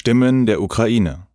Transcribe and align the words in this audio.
Stimmen 0.00 0.46
der 0.46 0.62
Ukraine. 0.62 1.26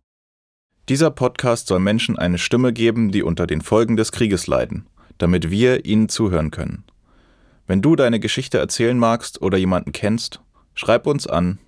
Dieser 0.88 1.10
Podcast 1.10 1.68
soll 1.68 1.78
Menschen 1.78 2.18
eine 2.18 2.36
Stimme 2.36 2.72
geben, 2.72 3.12
die 3.12 3.22
unter 3.22 3.46
den 3.46 3.60
Folgen 3.60 3.96
des 3.96 4.10
Krieges 4.10 4.48
leiden, 4.48 4.88
damit 5.18 5.50
wir 5.50 5.84
ihnen 5.84 6.08
zuhören 6.08 6.50
können. 6.50 6.82
Wenn 7.68 7.80
du 7.80 7.94
deine 7.94 8.18
Geschichte 8.18 8.58
erzählen 8.58 8.98
magst 8.98 9.40
oder 9.40 9.56
jemanden 9.56 9.92
kennst, 9.92 10.40
schreib 10.74 11.06
uns 11.06 11.28
an 11.28 11.58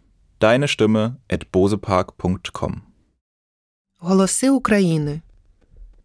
deine 0.40 0.66
Stimme 0.66 1.18
at 1.30 1.52
bosepark.com. 1.52 2.82
Голоси 4.00 4.50
України. 4.50 5.20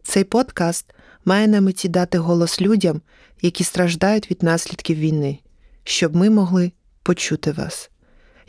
Цей 0.02 0.24
подкаст 0.24 0.94
має 1.24 1.48
на 1.48 1.60
меті 1.60 1.88
дати 1.88 2.18
голос 2.18 2.60
людям, 2.60 3.00
які 3.42 3.64
страждають 3.64 4.30
від 4.30 4.42
наслідків 4.42 4.98
війни, 4.98 5.38
щоб 5.84 6.16
ми 6.16 6.30
могли 6.30 6.72
почути 7.02 7.52
вас. 7.52 7.90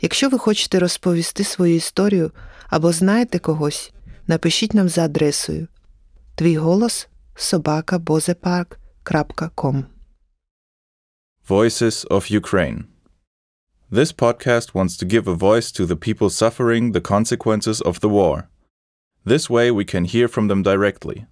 Якщо 0.00 0.28
ви 0.28 0.38
хочете 0.38 0.78
розповісти 0.78 1.44
свою 1.44 1.74
історію 1.74 2.30
або 2.68 2.92
знаєте 2.92 3.38
когось, 3.38 3.92
напишіть 4.26 4.74
нам 4.74 4.88
за 4.88 5.04
адресою 5.04 5.68
твій 6.34 6.56
голос 6.56 7.08
собакабозепарк.com 7.34 9.84
Voices 11.48 12.04
of 12.10 12.40
Ukraine. 12.40 12.84
This 13.90 14.12
podcast 14.12 14.74
wants 14.74 14.96
to 14.96 15.06
give 15.06 15.28
a 15.28 15.34
voice 15.34 15.70
to 15.70 15.86
the 15.86 15.96
people 16.06 16.28
suffering 16.28 16.92
the 16.92 17.00
consequences 17.00 17.80
of 17.80 18.00
the 18.00 18.08
war. 18.08 18.48
This 19.24 19.48
way 19.48 19.70
we 19.70 19.84
can 19.84 20.04
hear 20.04 20.28
from 20.28 20.48
them 20.48 20.62
directly. 20.62 21.26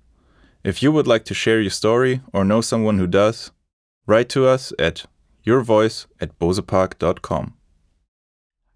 If 0.71 0.83
you 0.83 0.91
would 0.93 1.09
like 1.13 1.25
to 1.27 1.35
share 1.35 1.61
your 1.61 1.77
story 1.83 2.21
or 2.33 2.45
know 2.45 2.61
someone 2.61 2.99
who 2.99 3.07
does, 3.07 3.51
write 4.07 4.29
to 4.31 4.47
us 4.47 4.73
at 4.79 5.07
yourvoice 5.47 6.07
at 6.21 6.39
bozepark.com. 6.39 7.55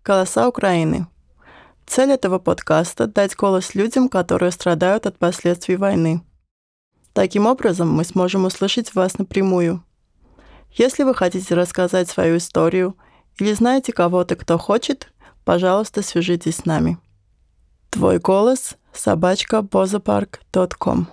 Голоса 0.05 0.49
Украины. 0.49 1.07
Цель 1.85 2.11
этого 2.11 2.37
подкаста– 2.37 3.07
дать 3.15 3.37
голос 3.37 3.73
людям, 3.73 4.09
которые 4.09 4.51
страдают 4.51 5.05
от 5.05 5.17
последствий 5.17 5.77
войны. 5.77 6.21
Таким 7.13 7.45
образом, 7.45 7.89
мы 7.89 8.03
сможем 8.03 8.43
услышать 8.43 8.93
вас 8.95 9.17
напрямую. 9.17 9.81
Если 10.71 11.03
вы 11.03 11.15
хотите 11.15 11.55
рассказать 11.55 12.09
свою 12.09 12.37
историю 12.37 12.97
или 13.37 13.53
знаете 13.53 13.93
кого-то, 13.93 14.35
кто 14.35 14.57
хочет, 14.57 15.07
пожалуйста, 15.45 16.01
свяжитесь 16.01 16.57
с 16.57 16.65
нами. 16.65 16.97
Твой 17.89 18.19
голос– 18.19 18.75
собачка 18.93 19.59
bozepark.com 19.59 21.07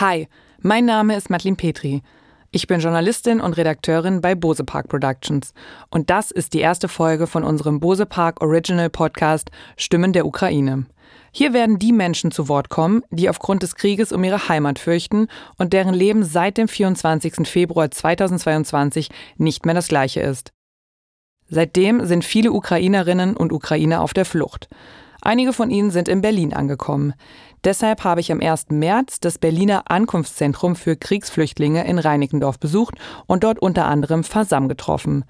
Hi, 0.00 0.28
mein 0.62 0.84
Name 0.84 1.16
ist 1.16 1.30
Madeline 1.30 1.56
Petri. 1.56 2.04
Ich 2.50 2.66
bin 2.66 2.80
Journalistin 2.80 3.42
und 3.42 3.58
Redakteurin 3.58 4.22
bei 4.22 4.34
Bose 4.34 4.64
Park 4.64 4.88
Productions 4.88 5.52
und 5.90 6.08
das 6.08 6.30
ist 6.30 6.54
die 6.54 6.60
erste 6.60 6.88
Folge 6.88 7.26
von 7.26 7.44
unserem 7.44 7.78
Bose 7.78 8.06
Park 8.06 8.40
Original 8.40 8.88
Podcast 8.88 9.50
Stimmen 9.76 10.14
der 10.14 10.24
Ukraine. 10.24 10.86
Hier 11.30 11.52
werden 11.52 11.78
die 11.78 11.92
Menschen 11.92 12.30
zu 12.30 12.48
Wort 12.48 12.70
kommen, 12.70 13.02
die 13.10 13.28
aufgrund 13.28 13.62
des 13.62 13.74
Krieges 13.74 14.12
um 14.12 14.24
ihre 14.24 14.48
Heimat 14.48 14.78
fürchten 14.78 15.28
und 15.58 15.74
deren 15.74 15.92
Leben 15.92 16.24
seit 16.24 16.56
dem 16.56 16.68
24. 16.68 17.46
Februar 17.46 17.90
2022 17.90 19.10
nicht 19.36 19.66
mehr 19.66 19.74
das 19.74 19.88
gleiche 19.88 20.20
ist. 20.20 20.52
Seitdem 21.50 22.06
sind 22.06 22.24
viele 22.24 22.52
Ukrainerinnen 22.52 23.36
und 23.36 23.52
Ukrainer 23.52 24.00
auf 24.00 24.14
der 24.14 24.24
Flucht. 24.24 24.70
Einige 25.20 25.52
von 25.52 25.70
ihnen 25.70 25.90
sind 25.90 26.08
in 26.08 26.20
Berlin 26.22 26.54
angekommen. 26.54 27.12
Deshalb 27.64 28.04
habe 28.04 28.20
ich 28.20 28.30
am 28.30 28.40
1. 28.40 28.66
März 28.70 29.20
das 29.20 29.38
Berliner 29.38 29.90
Ankunftszentrum 29.90 30.76
für 30.76 30.96
Kriegsflüchtlinge 30.96 31.86
in 31.86 31.98
Reinickendorf 31.98 32.58
besucht 32.58 32.94
und 33.26 33.44
dort 33.44 33.58
unter 33.58 33.86
anderem 33.86 34.24
Fasam 34.24 34.68
getroffen. 34.68 35.24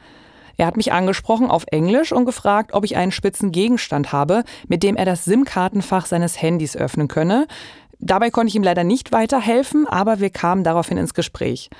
Er 0.59 0.67
hat 0.67 0.77
mich 0.77 0.93
angesprochen 0.93 1.51
auf 1.51 1.65
Englisch 1.71 2.13
und 2.13 2.25
gefragt, 2.25 2.75
ob 2.75 2.85
ich 2.85 2.97
einen 2.97 3.13
spitzen 3.13 3.53
Gegenstand 3.53 4.13
habe, 4.13 4.43
mit 4.67 4.83
dem 4.83 4.97
er 4.97 5.05
das 5.05 5.25
SIM-Kartenfach 5.25 6.07
seines 6.07 6.43
Handys 6.43 6.77
öffnen 6.77 7.07
könne. 7.07 7.47
Dabei 8.01 8.31
konnte 8.31 8.49
ich 8.49 8.57
ihm 8.57 8.63
leider 8.63 8.85
nicht 8.85 9.13
weiterhelfen, 9.13 9.87
aber 9.87 10.21
wir 10.21 10.31
kamen 10.31 10.65
daraufhin 10.65 10.99
ins 10.99 11.15
Gespräch. 11.15 11.71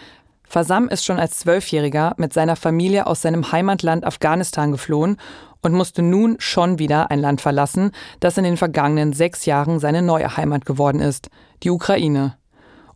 Fasam 0.49 0.89
ist 0.89 1.05
schon 1.05 1.19
als 1.19 1.39
Zwölfjähriger 1.39 2.15
mit 2.17 2.33
seiner 2.33 2.57
Familie 2.57 3.07
aus 3.07 3.21
seinem 3.21 3.53
Heimatland 3.53 4.05
Afghanistan 4.05 4.73
geflohen 4.73 5.19
und 5.61 5.75
musste 5.75 6.03
nun 6.03 6.37
schon 6.39 6.79
wieder 6.79 7.11
ein 7.11 7.21
Land 7.21 7.43
verlassen, 7.43 7.93
das 8.21 8.39
in 8.39 8.45
den 8.45 8.57
vergangenen 8.57 9.13
sechs 9.13 9.45
Jahren 9.45 9.79
seine 9.79 10.01
neue 10.01 10.37
Heimat 10.37 10.65
geworden 10.65 11.01
ist, 11.01 11.29
die 11.63 11.71
Ukraine. 11.71 12.39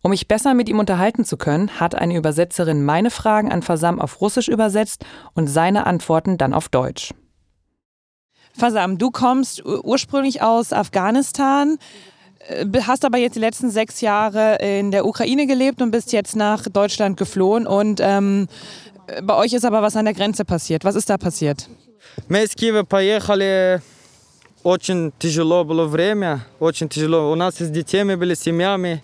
Um 0.00 0.10
mich 0.10 0.28
besser 0.28 0.54
mit 0.54 0.68
ihm 0.68 0.78
unterhalten 0.78 1.24
zu 1.24 1.36
können, 1.36 1.78
hat 1.78 1.94
eine 1.94 2.16
Übersetzerin 2.16 2.84
meine 2.84 3.10
Fragen 3.10 3.52
an 3.52 3.62
Fasam 3.62 4.00
auf 4.00 4.20
Russisch 4.20 4.48
übersetzt 4.48 5.04
und 5.34 5.46
seine 5.46 5.86
Antworten 5.86 6.38
dann 6.38 6.54
auf 6.54 6.70
Deutsch. 6.70 7.12
Fasam, 8.56 8.98
du 8.98 9.10
kommst 9.10 9.64
ursprünglich 9.64 10.42
aus 10.42 10.72
Afghanistan, 10.72 11.78
hast 12.85 13.05
aber 13.05 13.17
jetzt 13.17 13.35
die 13.35 13.39
letzten 13.39 13.69
sechs 13.69 14.01
Jahre 14.01 14.57
in 14.61 14.91
der 14.91 15.05
Ukraine 15.05 15.47
gelebt 15.47 15.81
und 15.81 15.91
bist 15.91 16.13
jetzt 16.13 16.35
nach 16.35 16.63
Deutschland 16.63 17.17
geflohen. 17.17 17.67
Und 17.67 17.99
ähm, 18.01 18.47
bei 19.23 19.35
euch 19.35 19.53
ist 19.53 19.65
aber 19.65 19.81
was 19.81 19.95
an 19.95 20.05
der 20.05 20.13
Grenze 20.13 20.45
passiert. 20.45 20.83
Was 20.83 20.95
ist 20.95 21.09
da 21.09 21.17
passiert? 21.17 21.69
Мы 22.29 22.43
из 22.43 22.55
Киева 22.55 22.83
поехали, 22.83 23.81
очень 24.63 25.13
тяжело 25.19 25.63
было 25.63 25.85
время, 25.85 26.45
очень 26.59 26.89
тяжело. 26.89 27.31
У 27.31 27.35
нас 27.35 27.55
с 27.55 27.69
детьми 27.69 28.15
были, 28.15 28.33
семьями. 28.33 29.01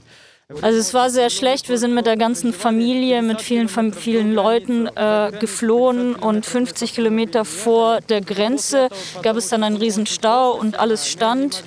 Also 0.63 0.79
es 0.79 0.95
war 0.95 1.11
sehr 1.11 1.29
schlecht. 1.29 1.69
Wir 1.69 1.77
sind 1.77 1.93
mit 1.93 2.07
der 2.07 2.17
ganzen 2.17 2.55
Familie, 2.55 3.21
mit 3.21 3.43
vielen, 3.43 3.69
vielen 3.69 4.33
Leuten 4.33 4.87
äh, 4.87 5.31
geflohen 5.39 6.15
und 6.15 6.47
50 6.47 6.95
Kilometer 6.95 7.45
vor 7.45 8.01
der 8.09 8.23
Grenze 8.23 8.89
gab 9.21 9.37
es 9.37 9.49
dann 9.49 9.63
einen 9.63 9.77
riesen 9.77 10.07
Stau 10.07 10.53
und 10.53 10.81
alles 10.81 11.07
stand 11.07 11.63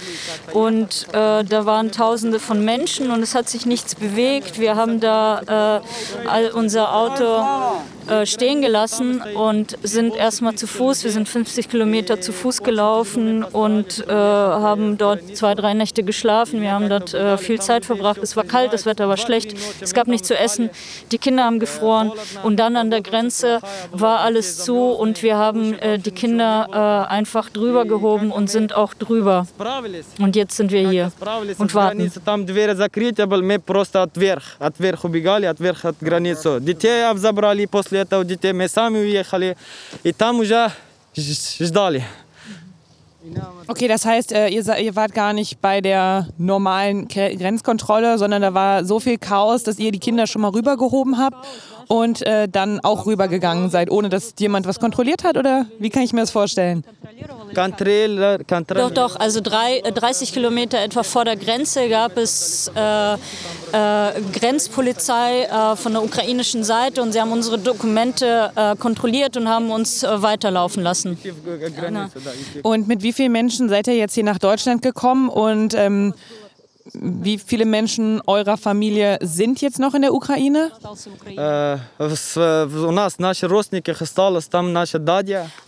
und 0.51 1.05
äh, 1.09 1.43
da 1.43 1.65
waren 1.67 1.91
Tausende 1.91 2.39
von 2.39 2.65
Menschen 2.65 3.11
und 3.11 3.21
es 3.21 3.35
hat 3.35 3.47
sich 3.47 3.67
nichts 3.67 3.93
bewegt. 3.93 4.59
Wir 4.59 4.75
haben 4.75 4.99
da 4.99 5.83
äh, 6.25 6.49
unser 6.49 6.95
Auto 6.95 7.83
äh, 8.08 8.24
stehen 8.26 8.62
gelassen 8.62 9.20
und 9.34 9.76
sind 9.82 10.16
erstmal 10.16 10.54
zu 10.54 10.66
Fuß. 10.66 11.04
Wir 11.04 11.10
sind 11.10 11.28
50 11.28 11.68
Kilometer 11.68 12.20
zu 12.20 12.32
Fuß 12.32 12.62
gelaufen 12.62 13.42
und 13.42 14.06
äh, 14.06 14.12
haben 14.12 14.96
dort 14.96 15.36
zwei, 15.36 15.54
drei 15.54 15.74
Nächte 15.74 16.02
geschlafen. 16.02 16.60
Wir 16.60 16.72
haben 16.72 16.88
dort 16.88 17.14
äh, 17.14 17.36
viel 17.36 17.60
Zeit 17.60 17.84
verbracht. 17.84 18.18
Es 18.22 18.36
war 18.36 18.44
kalt, 18.44 18.72
das 18.72 18.86
Wetter 18.86 19.08
war 19.08 19.16
schlecht. 19.16 19.56
Es 19.80 19.92
gab 19.92 20.06
nichts 20.06 20.28
zu 20.28 20.38
essen. 20.38 20.70
Die 21.10 21.18
Kinder 21.18 21.44
haben 21.44 21.58
gefroren. 21.58 22.12
Und 22.42 22.58
dann 22.58 22.76
an 22.76 22.90
der 22.90 23.02
Grenze 23.02 23.60
war 23.92 24.20
alles 24.20 24.58
zu 24.64 24.76
und 24.76 25.22
wir 25.22 25.36
haben 25.36 25.74
äh, 25.78 25.98
die 25.98 26.12
Kinder 26.12 27.06
äh, 27.08 27.12
einfach 27.12 27.50
drüber 27.50 27.84
gehoben 27.84 28.30
und 28.30 28.48
sind 28.48 28.74
auch 28.74 28.94
drüber. 28.94 29.46
Und 30.20 30.36
jetzt 30.36 30.56
sind 30.56 30.70
wir 30.70 30.88
hier 30.88 31.12
und 31.58 31.74
warten. 31.74 32.12
Там 32.24 32.46
двери 32.46 32.74
закрыты, 32.74 33.26
мы 33.26 33.58
просто 38.00 38.00
отверх, 38.00 38.08
отверх 38.08 38.16
убегали, 38.16 38.16
отверх 38.16 38.16
от 38.16 38.16
границы. 38.16 38.16
Детей 38.16 38.16
забрали 38.16 38.16
после 38.16 38.16
этого 38.16 38.24
детей, 38.24 38.52
мы 38.52 38.68
сами 38.68 38.98
уехали 38.98 39.56
и 40.04 40.12
там 40.12 40.40
уже 40.40 40.72
ждали. 41.60 42.04
Okay, 43.66 43.88
das 43.88 44.04
heißt, 44.04 44.32
äh, 44.32 44.48
ihr, 44.50 44.64
ihr 44.78 44.94
wart 44.94 45.12
gar 45.12 45.32
nicht 45.32 45.60
bei 45.60 45.80
der 45.80 46.28
normalen 46.38 47.08
Grenzkontrolle, 47.08 48.18
sondern 48.18 48.40
da 48.40 48.54
war 48.54 48.84
so 48.84 49.00
viel 49.00 49.18
Chaos, 49.18 49.64
dass 49.64 49.80
ihr 49.80 49.90
die 49.90 49.98
Kinder 49.98 50.28
schon 50.28 50.42
mal 50.42 50.52
rübergehoben 50.52 51.18
habt 51.18 51.36
und 51.91 52.25
äh, 52.25 52.47
dann 52.47 52.79
auch 52.79 53.05
rübergegangen 53.05 53.69
seid, 53.69 53.91
ohne 53.91 54.07
dass 54.07 54.33
jemand 54.39 54.65
was 54.65 54.79
kontrolliert 54.79 55.25
hat? 55.25 55.35
Oder 55.35 55.65
wie 55.77 55.89
kann 55.89 56.03
ich 56.03 56.13
mir 56.13 56.21
das 56.21 56.31
vorstellen? 56.31 56.85
Controller. 57.53 58.37
Doch, 58.89 58.91
doch, 58.91 59.19
also 59.19 59.41
drei, 59.41 59.81
30 59.81 60.31
Kilometer 60.31 60.79
etwa 60.79 61.03
vor 61.03 61.25
der 61.25 61.35
Grenze 61.35 61.89
gab 61.89 62.15
es 62.15 62.71
äh, 62.73 63.13
äh, 63.13 63.17
Grenzpolizei 64.31 65.43
äh, 65.43 65.75
von 65.75 65.91
der 65.91 66.01
ukrainischen 66.01 66.63
Seite 66.63 67.01
und 67.01 67.11
sie 67.11 67.19
haben 67.19 67.33
unsere 67.33 67.59
Dokumente 67.59 68.51
äh, 68.55 68.77
kontrolliert 68.77 69.35
und 69.35 69.49
haben 69.49 69.69
uns 69.69 70.03
äh, 70.03 70.21
weiterlaufen 70.21 70.83
lassen. 70.83 71.17
Und 72.63 72.87
mit 72.87 73.03
wie 73.03 73.11
vielen 73.11 73.33
Menschen 73.33 73.67
seid 73.67 73.87
ihr 73.87 73.97
jetzt 73.97 74.13
hier 74.13 74.23
nach 74.23 74.39
Deutschland 74.39 74.81
gekommen 74.81 75.27
und 75.27 75.73
ähm, 75.73 76.13
wie 76.93 77.37
viele 77.37 77.65
Menschen 77.65 78.21
eurer 78.27 78.57
Familie 78.57 79.17
sind 79.21 79.61
jetzt 79.61 79.79
noch 79.79 79.93
in 79.93 80.01
der 80.01 80.13
Ukraine? 80.13 80.71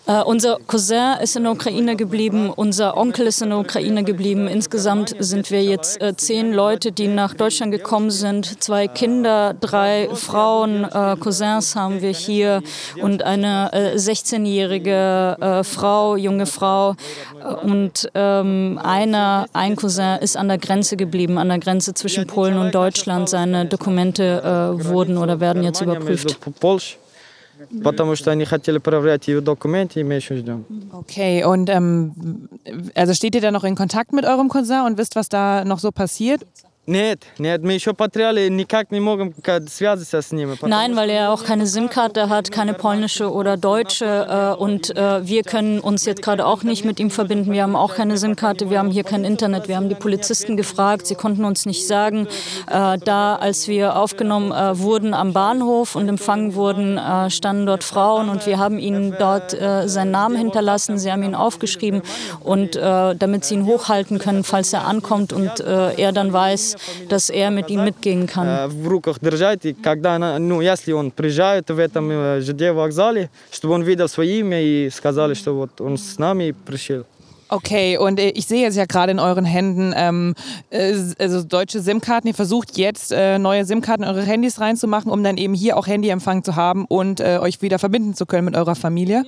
Äh, 0.06 0.24
unser 0.24 0.60
Cousin 0.68 1.18
ist 1.22 1.38
in 1.38 1.44
der 1.44 1.54
Ukraine 1.54 1.96
geblieben, 1.96 2.50
unser 2.50 2.98
Onkel 2.98 3.28
ist 3.28 3.42
in 3.42 3.50
der 3.50 3.60
Ukraine 3.60 4.04
geblieben. 4.04 4.48
Insgesamt 4.50 5.16
sind 5.18 5.50
wir 5.50 5.64
jetzt 5.64 6.02
äh, 6.02 6.14
zehn 6.18 6.52
Leute, 6.52 6.92
die 6.92 7.08
nach 7.08 7.34
Deutschland 7.34 7.72
gekommen 7.72 8.12
sind. 8.12 8.62
Zwei 8.62 8.90
Kinder, 8.90 9.54
drei 9.54 10.10
Frauen, 10.14 10.84
äh, 10.84 11.16
Cousins 11.18 11.78
haben 11.78 12.02
wir 12.02 12.12
hier 12.12 12.62
und 13.02 13.24
eine 13.24 13.72
äh, 13.72 13.96
16-jährige 13.96 15.38
äh, 15.40 15.64
Frau, 15.64 16.18
junge 16.18 16.48
Frau. 16.48 16.96
Äh, 17.40 17.54
und 17.66 18.10
ähm, 18.14 18.78
einer, 18.84 19.46
ein 19.54 19.78
Cousin 19.78 20.18
ist 20.20 20.36
an 20.36 20.50
der 20.50 20.58
Grenze 20.58 20.98
geblieben 20.98 21.13
an 21.13 21.49
der 21.49 21.59
Grenze 21.59 21.95
zwischen 21.95 22.27
Polen 22.27 22.59
und 22.59 22.75
Deutschland. 22.75 23.29
Seine 23.29 23.67
Dokumente 23.67 24.43
äh, 24.43 24.85
wurden 24.85 25.19
oder 25.19 25.41
werden 25.41 25.63
jetzt 25.63 25.81
überprüft. 25.81 26.39
потому 27.83 28.15
что 28.17 28.31
они 28.31 28.45
хотели 28.45 28.79
проверять 28.79 29.29
ее 29.29 29.41
документы, 29.41 30.01
и 30.01 30.05
мы 30.05 30.15
еще 30.15 30.37
ждем. 30.37 30.65
Okay, 30.93 31.45
und 31.45 31.69
ähm, 31.69 32.49
also 32.95 33.15
steht 33.15 33.35
ihr 33.35 33.41
da 33.41 33.51
noch 33.51 33.65
in 33.65 33.75
Kontakt 33.75 34.13
mit 34.13 34.25
eurem 34.25 34.49
Cousin 34.49 34.83
und 34.87 34.99
wisst, 34.99 35.17
was 35.17 35.29
da 35.29 35.65
noch 35.65 35.79
so 35.79 35.91
passiert? 35.91 36.43
Нет, 36.91 37.25
нет, 37.37 37.63
мы 37.63 37.75
еще 37.75 37.93
потеряли, 37.93 38.49
никак 38.49 38.91
не 38.91 38.99
можем 38.99 39.35
ка- 39.43 39.61
связаться 39.69 40.23
с 40.23 40.33
ними. 40.33 40.55
потому 40.55 40.71
Nein, 40.73 40.97
weil 40.97 41.11
er 41.11 41.35
auch 41.35 41.45
keine 41.45 41.67
SIM-Karte 41.67 42.31
hat, 42.31 42.51
keine 42.51 42.73
polnische 42.73 43.31
oder 43.31 43.59
deutsche. 43.59 44.07
Äh, 44.07 44.59
und 44.59 44.97
äh, 44.97 45.27
wir 45.27 45.43
können 45.43 45.81
uns 45.81 46.07
jetzt 46.07 46.23
gerade 46.23 46.47
auch 46.47 46.63
nicht 46.63 46.87
mit 46.87 46.99
ihm 46.99 47.11
verbinden. 47.11 47.53
Wir 47.53 47.63
haben 47.65 47.77
auch 47.77 47.95
keine 47.95 48.17
SIM-Karte, 48.17 48.71
wir 48.71 48.79
haben 48.79 48.91
hier 48.91 49.05
kein 49.05 49.25
Internet. 49.25 49.69
Wir 49.69 49.77
haben 49.77 49.91
die 49.91 49.97
Polizisten 49.97 50.57
gefragt, 50.57 51.07
sie 51.07 51.15
konnten 51.15 51.45
uns 51.45 51.67
nicht 51.67 51.87
sagen. 51.87 52.27
Äh, 52.71 52.97
da, 53.05 53.37
als 53.37 53.69
wir 53.69 53.95
aufgenommen 53.97 54.51
äh, 54.51 54.79
wurden 54.79 55.13
am 55.13 55.35
Bahnhof 55.35 55.95
und 55.95 56.09
empfangen 56.09 56.55
wurden, 56.55 56.97
äh, 56.97 57.29
standen 57.29 57.67
dort 57.67 57.85
Frauen 57.85 58.31
und 58.31 58.47
wir 58.47 58.59
haben 58.59 58.79
ihnen 58.79 59.15
dort 59.19 59.53
äh, 59.53 59.87
seinen 59.89 60.13
Namen 60.13 60.37
hinterlassen. 60.39 60.97
Sie 60.97 61.13
haben 61.13 61.23
ihn 61.23 61.35
aufgeschrieben 61.35 62.01
und 62.41 62.77
äh, 62.77 63.15
damit 63.15 63.45
sie 63.45 63.57
ihn 63.57 63.67
hochhalten 63.67 64.19
können, 64.19 64.43
falls 64.43 64.73
er 64.73 64.87
ankommt 64.87 65.35
und 65.35 65.61
äh, 65.61 65.93
er 66.01 66.13
dann 66.13 66.33
weiß, 66.33 66.72
dass 67.09 67.31
er 67.31 67.51
mit 67.51 67.71
ihm 67.71 67.85
mitgehen 67.85 68.27
kann. 68.27 68.47
э, 68.47 68.67
в 68.69 68.89
руках 68.89 69.19
держать, 69.21 69.65
и 69.67 69.73
когда, 69.75 70.15
она, 70.15 70.39
ну, 70.39 70.61
если 70.61 70.93
он 70.93 71.11
приезжает 71.11 71.69
в 71.71 71.79
этом 71.79 72.11
э, 72.11 72.41
ЖД 72.41 72.75
вокзале, 72.75 73.31
чтобы 73.51 73.75
он 73.75 73.83
видел 73.83 74.09
свое 74.09 74.41
имя 74.41 74.61
и 74.63 74.91
сказали, 74.91 75.35
что 75.35 75.55
вот 75.55 75.81
он 75.81 75.97
с 75.99 76.19
нами 76.19 76.55
пришел. 76.67 77.05
Okay, 77.54 78.00
und 78.00 78.20
äh, 78.20 78.30
ich 78.30 78.48
sehe 78.48 78.64
jetzt 78.64 78.76
ja 78.76 78.86
gerade 78.86 79.12
in 79.12 79.20
euren 79.20 79.46
Händen 79.46 79.94
ähm, 79.96 80.34
äh, 80.72 80.96
also 81.20 81.44
deutsche 81.44 81.82
SIM-Karten. 81.82 82.28
Ihr 82.28 82.34
versucht 82.34 82.80
jetzt 82.80 83.12
äh, 83.12 83.38
neue 83.38 83.64
SIM-Karten 83.64 84.02
in 84.02 84.10
eure 84.10 84.24
Handys 84.24 84.60
reinzumachen, 84.60 85.12
um 85.12 85.24
dann 85.24 85.38
eben 85.38 85.54
hier 85.54 85.78
auch 85.78 85.86
Handyempfang 85.86 86.44
zu 86.44 86.56
haben 86.56 86.86
und 86.86 87.20
äh, 87.20 87.38
euch 87.40 87.62
wieder 87.62 87.78
verbinden 87.78 88.16
zu 88.16 88.26
können 88.26 88.46
mit 88.46 88.56
eurer 88.56 88.74
Familie. 88.74 89.24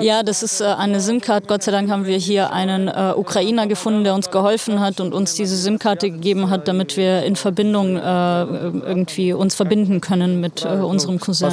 Ja, 0.00 0.22
das 0.22 0.44
ist 0.44 0.60
äh, 0.60 0.66
eine 0.66 1.00
SIM-Karte. 1.00 1.48
Gott 1.48 1.64
sei 1.64 1.72
Dank 1.72 1.90
haben 1.90 2.06
wir 2.06 2.18
hier 2.18 2.52
einen 2.52 2.86
äh, 2.86 3.14
Ukrainer 3.16 3.66
gefunden, 3.66 4.04
der 4.04 4.14
uns 4.14 4.30
geholfen 4.30 4.78
hat 4.78 5.00
und 5.00 5.12
uns 5.12 5.34
diese 5.34 5.56
SIM-Karte 5.56 6.08
gegeben 6.08 6.50
hat, 6.50 6.68
damit 6.68 6.96
wir 6.96 7.24
in 7.24 7.34
Verbindung 7.34 7.96
irgendwie 7.96 9.32
uns 9.32 9.54
verbinden 9.54 10.00
können 10.00 10.40
mit 10.40 10.64
unserem 10.64 11.18
Cousin. 11.18 11.50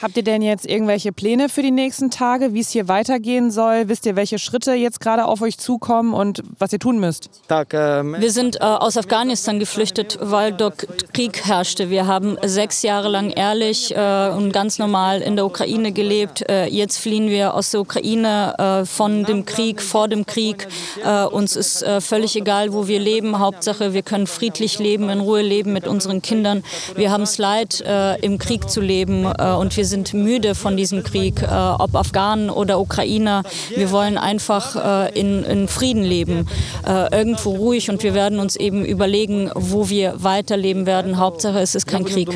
Habt 0.00 0.16
ihr 0.16 0.22
denn 0.22 0.42
jetzt 0.42 0.64
irgendwelche 0.64 1.12
Pläne 1.12 1.48
für 1.48 1.60
die 1.60 1.72
nächsten 1.72 2.08
Tage, 2.10 2.54
wie 2.54 2.60
es 2.60 2.70
hier 2.70 2.86
weitergehen 2.86 3.50
soll? 3.50 3.88
Wisst 3.88 4.06
ihr, 4.06 4.14
welche 4.14 4.38
Schritte 4.38 4.72
jetzt 4.74 5.00
gerade 5.00 5.24
auf 5.24 5.42
euch 5.42 5.58
zukommen 5.58 6.14
und 6.14 6.44
was 6.56 6.72
ihr 6.72 6.78
tun 6.78 7.00
müsst? 7.00 7.28
Ähm, 7.72 8.14
wir 8.16 8.30
sind 8.30 8.60
äh, 8.60 8.64
aus 8.64 8.96
Afghanistan 8.96 9.58
geflüchtet, 9.58 10.16
weil 10.20 10.52
dort 10.52 10.86
Krieg 11.12 11.44
herrschte. 11.44 11.90
Wir 11.90 12.06
haben 12.06 12.36
sechs 12.44 12.82
Jahre 12.82 13.08
lang 13.08 13.30
ehrlich 13.30 13.92
äh, 13.96 14.30
und 14.30 14.52
ganz 14.52 14.78
normal 14.78 15.20
in 15.20 15.34
der 15.34 15.44
Ukraine 15.44 15.90
gelebt. 15.90 16.48
Äh, 16.48 16.66
jetzt 16.66 16.98
fliehen 16.98 17.28
wir 17.28 17.54
aus 17.54 17.72
der 17.72 17.80
Ukraine 17.80 18.54
äh, 18.82 18.84
von 18.86 19.24
dem 19.24 19.46
Krieg, 19.46 19.82
vor 19.82 20.06
dem 20.06 20.26
Krieg. 20.26 20.68
Äh, 21.04 21.24
uns 21.24 21.56
ist 21.56 21.82
äh, 21.82 22.00
völlig 22.00 22.36
egal, 22.36 22.72
wo 22.72 22.86
wir 22.86 23.00
leben. 23.00 23.40
Hauptsache, 23.40 23.94
wir 23.94 24.02
können 24.02 24.28
friedlich 24.28 24.78
leben, 24.78 25.08
in 25.08 25.18
Ruhe 25.18 25.42
leben 25.42 25.72
mit 25.72 25.88
unseren 25.88 26.22
Kindern. 26.22 26.62
Wir 26.94 27.10
haben 27.10 27.24
es 27.24 27.38
leid, 27.38 27.82
im 28.22 28.38
Krieg 28.38 28.68
zu 28.70 28.80
leben 28.80 29.26
und 29.26 29.76
wir 29.76 29.87
sind 29.88 30.14
müde 30.14 30.54
von 30.54 30.76
diesem 30.76 31.02
Krieg, 31.02 31.42
äh, 31.42 31.46
ob 31.46 31.94
Afghanen 31.94 32.50
oder 32.50 32.78
Ukrainer. 32.80 33.42
Wir 33.74 33.90
wollen 33.90 34.18
einfach 34.18 35.08
äh, 35.08 35.18
in, 35.18 35.42
in, 35.44 35.68
Frieden 35.68 36.04
leben, 36.04 36.46
äh, 36.86 37.16
irgendwo 37.16 37.50
ruhig 37.50 37.90
und 37.90 38.02
wir 38.02 38.14
werden 38.14 38.38
uns 38.38 38.56
eben 38.56 38.84
überlegen, 38.84 39.50
wo 39.54 39.88
wir 39.88 40.22
weiterleben 40.22 40.86
werden. 40.86 41.18
Hauptsache, 41.18 41.58
es 41.58 41.74
ist 41.74 41.86
kein 41.86 42.04
Krieg. 42.04 42.28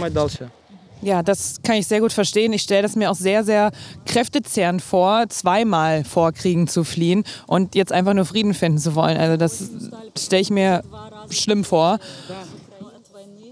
Ja, 1.03 1.25
das 1.25 1.57
kann 1.65 1.75
ich 1.75 1.89
sehr 1.89 2.01
gut 2.01 2.13
verstehen. 2.13 2.53
Ich 2.53 2.63
stelle 2.63 2.83
das 2.83 2.95
mir 2.95 3.11
auch 3.11 3.17
sehr, 3.17 3.43
sehr 3.43 3.73
kräftezehrend 4.07 4.81
vor, 4.81 5.29
zweimal 5.29 6.05
vor 6.05 6.31
Kriegen 6.31 6.69
zu 6.69 6.85
fliehen 6.85 7.25
und 7.49 7.75
jetzt 7.75 7.93
einfach 7.93 8.15
nur 8.15 8.25
Frieden 8.25 8.55
finden 8.55 8.79
zu 8.79 8.95
wollen. 8.95 9.17
Also 9.17 9.37
das 9.37 9.69
stelle 10.17 10.43
ich 10.43 10.51
mir 10.51 10.83
schlimm 11.29 11.65
vor. 11.65 11.99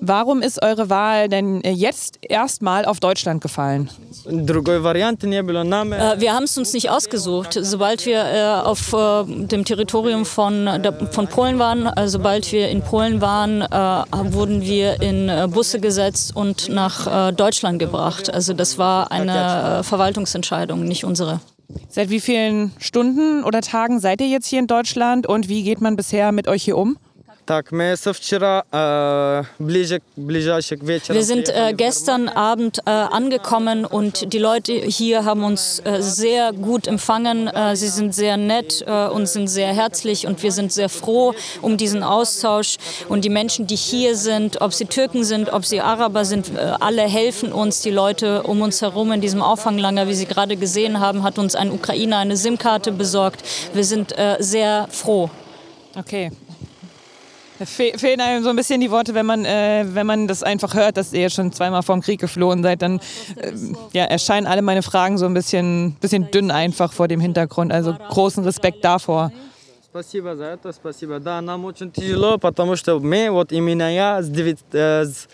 Warum 0.01 0.41
ist 0.41 0.63
eure 0.63 0.89
Wahl 0.89 1.29
denn 1.29 1.63
äh, 1.63 1.73
jetzt 1.73 2.19
erstmal 2.23 2.87
auf 2.87 3.01
Deutschland 3.01 3.43
gefallen? 3.43 3.91
Äh, 5.93 6.21
wir 6.21 6.33
haben 6.33 6.45
es 6.45 6.57
uns 6.57 6.73
nicht 6.73 6.91
ausgesucht. 6.91 7.59
Sobald 7.61 8.07
wir 8.07 8.25
äh, 8.25 8.67
auf 8.67 8.91
dem 8.91 9.65
Territorium 9.65 10.25
von, 10.25 10.69
von 11.11 11.29
Polen 11.29 11.59
waren, 11.59 11.91
sobald 12.09 12.51
wir 12.53 12.69
in 12.69 12.83
Polen 12.83 13.21
waren, 13.21 13.61
wurden 14.33 14.63
wir 14.63 15.01
in 15.03 15.51
Busse 15.51 15.81
gesetzt 15.81 16.35
und 16.35 16.69
nach 16.69 17.33
Deutschland 17.33 17.79
gebracht. 17.79 18.33
Also 18.33 18.53
das 18.53 18.79
war 18.79 19.13
eine 19.13 19.83
Verwaltungsentscheidung, 19.85 20.85
nicht 20.85 21.05
unsere. 21.05 21.41
Seit 21.89 22.11
wie 22.11 22.21
vielen 22.21 22.73
Stunden 22.79 23.45
oder 23.45 23.61
Tagen 23.61 24.01
seid 24.01 24.21
ihr 24.21 24.29
jetzt 24.29 24.47
hier 24.47 24.59
in 24.59 24.67
Deutschland 24.67 25.27
und 25.27 25.49
wie 25.49 25.63
geht 25.63 25.81
man 25.81 25.97
bisher 25.97 26.33
mit 26.33 26.49
euch 26.49 26.65
hier 26.65 26.77
um? 26.77 26.97
Так, 27.46 27.72
мы 27.72 27.96
со 27.96 28.12
вчера 28.12 28.66
э, 28.72 29.44
ближе, 29.60 30.02
ближайший 30.16 30.78
к 30.78 30.84
вечеру. 30.84 31.14
Wir 31.14 31.24
sind 31.24 31.46
приехали 31.46 31.70
äh, 31.70 31.74
в 31.74 31.78
gestern 31.78 32.28
Abend 32.28 32.80
äh, 32.80 32.90
angekommen 32.90 33.86
und 33.86 34.34
die 34.34 34.40
Leute 34.40 34.74
hier 34.74 35.26
haben 35.26 35.44
uns 35.44 35.80
äh, 35.86 36.02
sehr 36.02 36.54
gut 36.54 36.88
empfangen. 36.88 37.48
Äh, 37.48 37.76
sie 37.76 37.90
sind 37.90 38.16
sehr 38.16 38.38
nett 38.38 38.84
äh, 38.88 39.10
und 39.10 39.28
sind 39.28 39.48
sehr 39.48 39.72
herzlich 39.76 40.26
und 40.26 40.42
wir 40.42 40.52
sind 40.52 40.74
sehr 40.74 40.90
froh 40.90 41.36
um 41.62 41.78
diesen 41.78 42.02
Austausch. 42.02 42.78
Und 43.10 43.24
die 43.24 43.30
Menschen, 43.30 43.68
die 43.68 43.76
hier 43.76 44.16
sind, 44.16 44.62
ob 44.62 44.74
sie 44.74 44.86
Türken 44.86 45.24
sind, 45.24 45.54
ob 45.54 45.66
sie 45.66 45.82
Araber 45.82 46.26
sind, 46.26 46.52
äh, 46.56 46.74
alle 46.80 47.04
helfen 47.04 47.54
uns. 47.54 47.82
Die 47.82 47.92
Leute 47.92 48.42
um 48.42 48.62
uns 48.62 48.82
herum 48.82 49.12
in 49.12 49.22
diesem 49.22 49.44
Auffanglager, 49.44 50.08
wie 50.08 50.16
Sie 50.16 50.26
gerade 50.26 50.58
gesehen 50.58 51.00
haben, 51.00 51.22
hat 51.22 51.38
uns 51.38 51.54
ein 51.54 51.70
Ukrainer 51.70 52.18
eine 52.18 52.38
SIM-Karte 52.38 52.92
besorgt. 52.92 53.44
Wir 53.76 53.84
sind 53.84 54.18
äh, 54.18 54.38
sehr 54.40 54.88
froh. 54.90 55.30
Okay. 55.96 56.32
Da 57.60 57.66
fe 57.66 57.94
fehlen 57.98 58.20
einem 58.20 58.44
so 58.44 58.50
ein 58.50 58.56
bisschen 58.58 58.82
die 58.82 58.92
Worte, 58.92 59.14
wenn 59.14 59.26
man, 59.26 59.46
äh, 59.46 59.86
wenn 59.88 60.06
man 60.06 60.28
das 60.28 60.44
einfach 60.44 60.74
hört, 60.74 60.98
dass 60.98 61.14
ihr 61.14 61.30
schon 61.30 61.54
zweimal 61.54 61.84
vom 61.84 62.02
Krieg 62.02 62.20
geflohen 62.20 62.62
seid, 62.64 62.82
dann 62.82 63.00
ähm, 63.42 63.78
ja, 63.94 64.04
erscheinen 64.04 64.46
alle 64.46 64.62
meine 64.62 64.84
Fragen 64.84 65.18
so 65.18 65.26
ein 65.26 65.34
bisschen, 65.34 65.94
bisschen 66.02 66.30
dünn 66.32 66.52
einfach 66.52 66.92
vor 66.92 67.08
dem 67.08 67.22
Hintergrund. 67.22 67.72
Also 67.72 67.96
großen 68.10 68.44
Respekt 68.44 68.84
davor. 68.84 69.32
Спасибо 69.90 70.36
за 70.36 70.44
это, 70.48 70.74
спасибо. 70.74 71.22
Да, 71.22 71.42
нам 71.42 71.64
очень 71.64 71.90
тяжело, 71.94 72.38
потому 72.38 72.76
что 72.76 73.00
мы, 73.00 73.30
вот 73.32 73.54
именно 73.54 73.90
я, 73.94 74.22
с 74.22 74.30
девят- 74.30 74.58
э, 74.74 75.06
с, 75.06 75.24
э, 75.24 75.28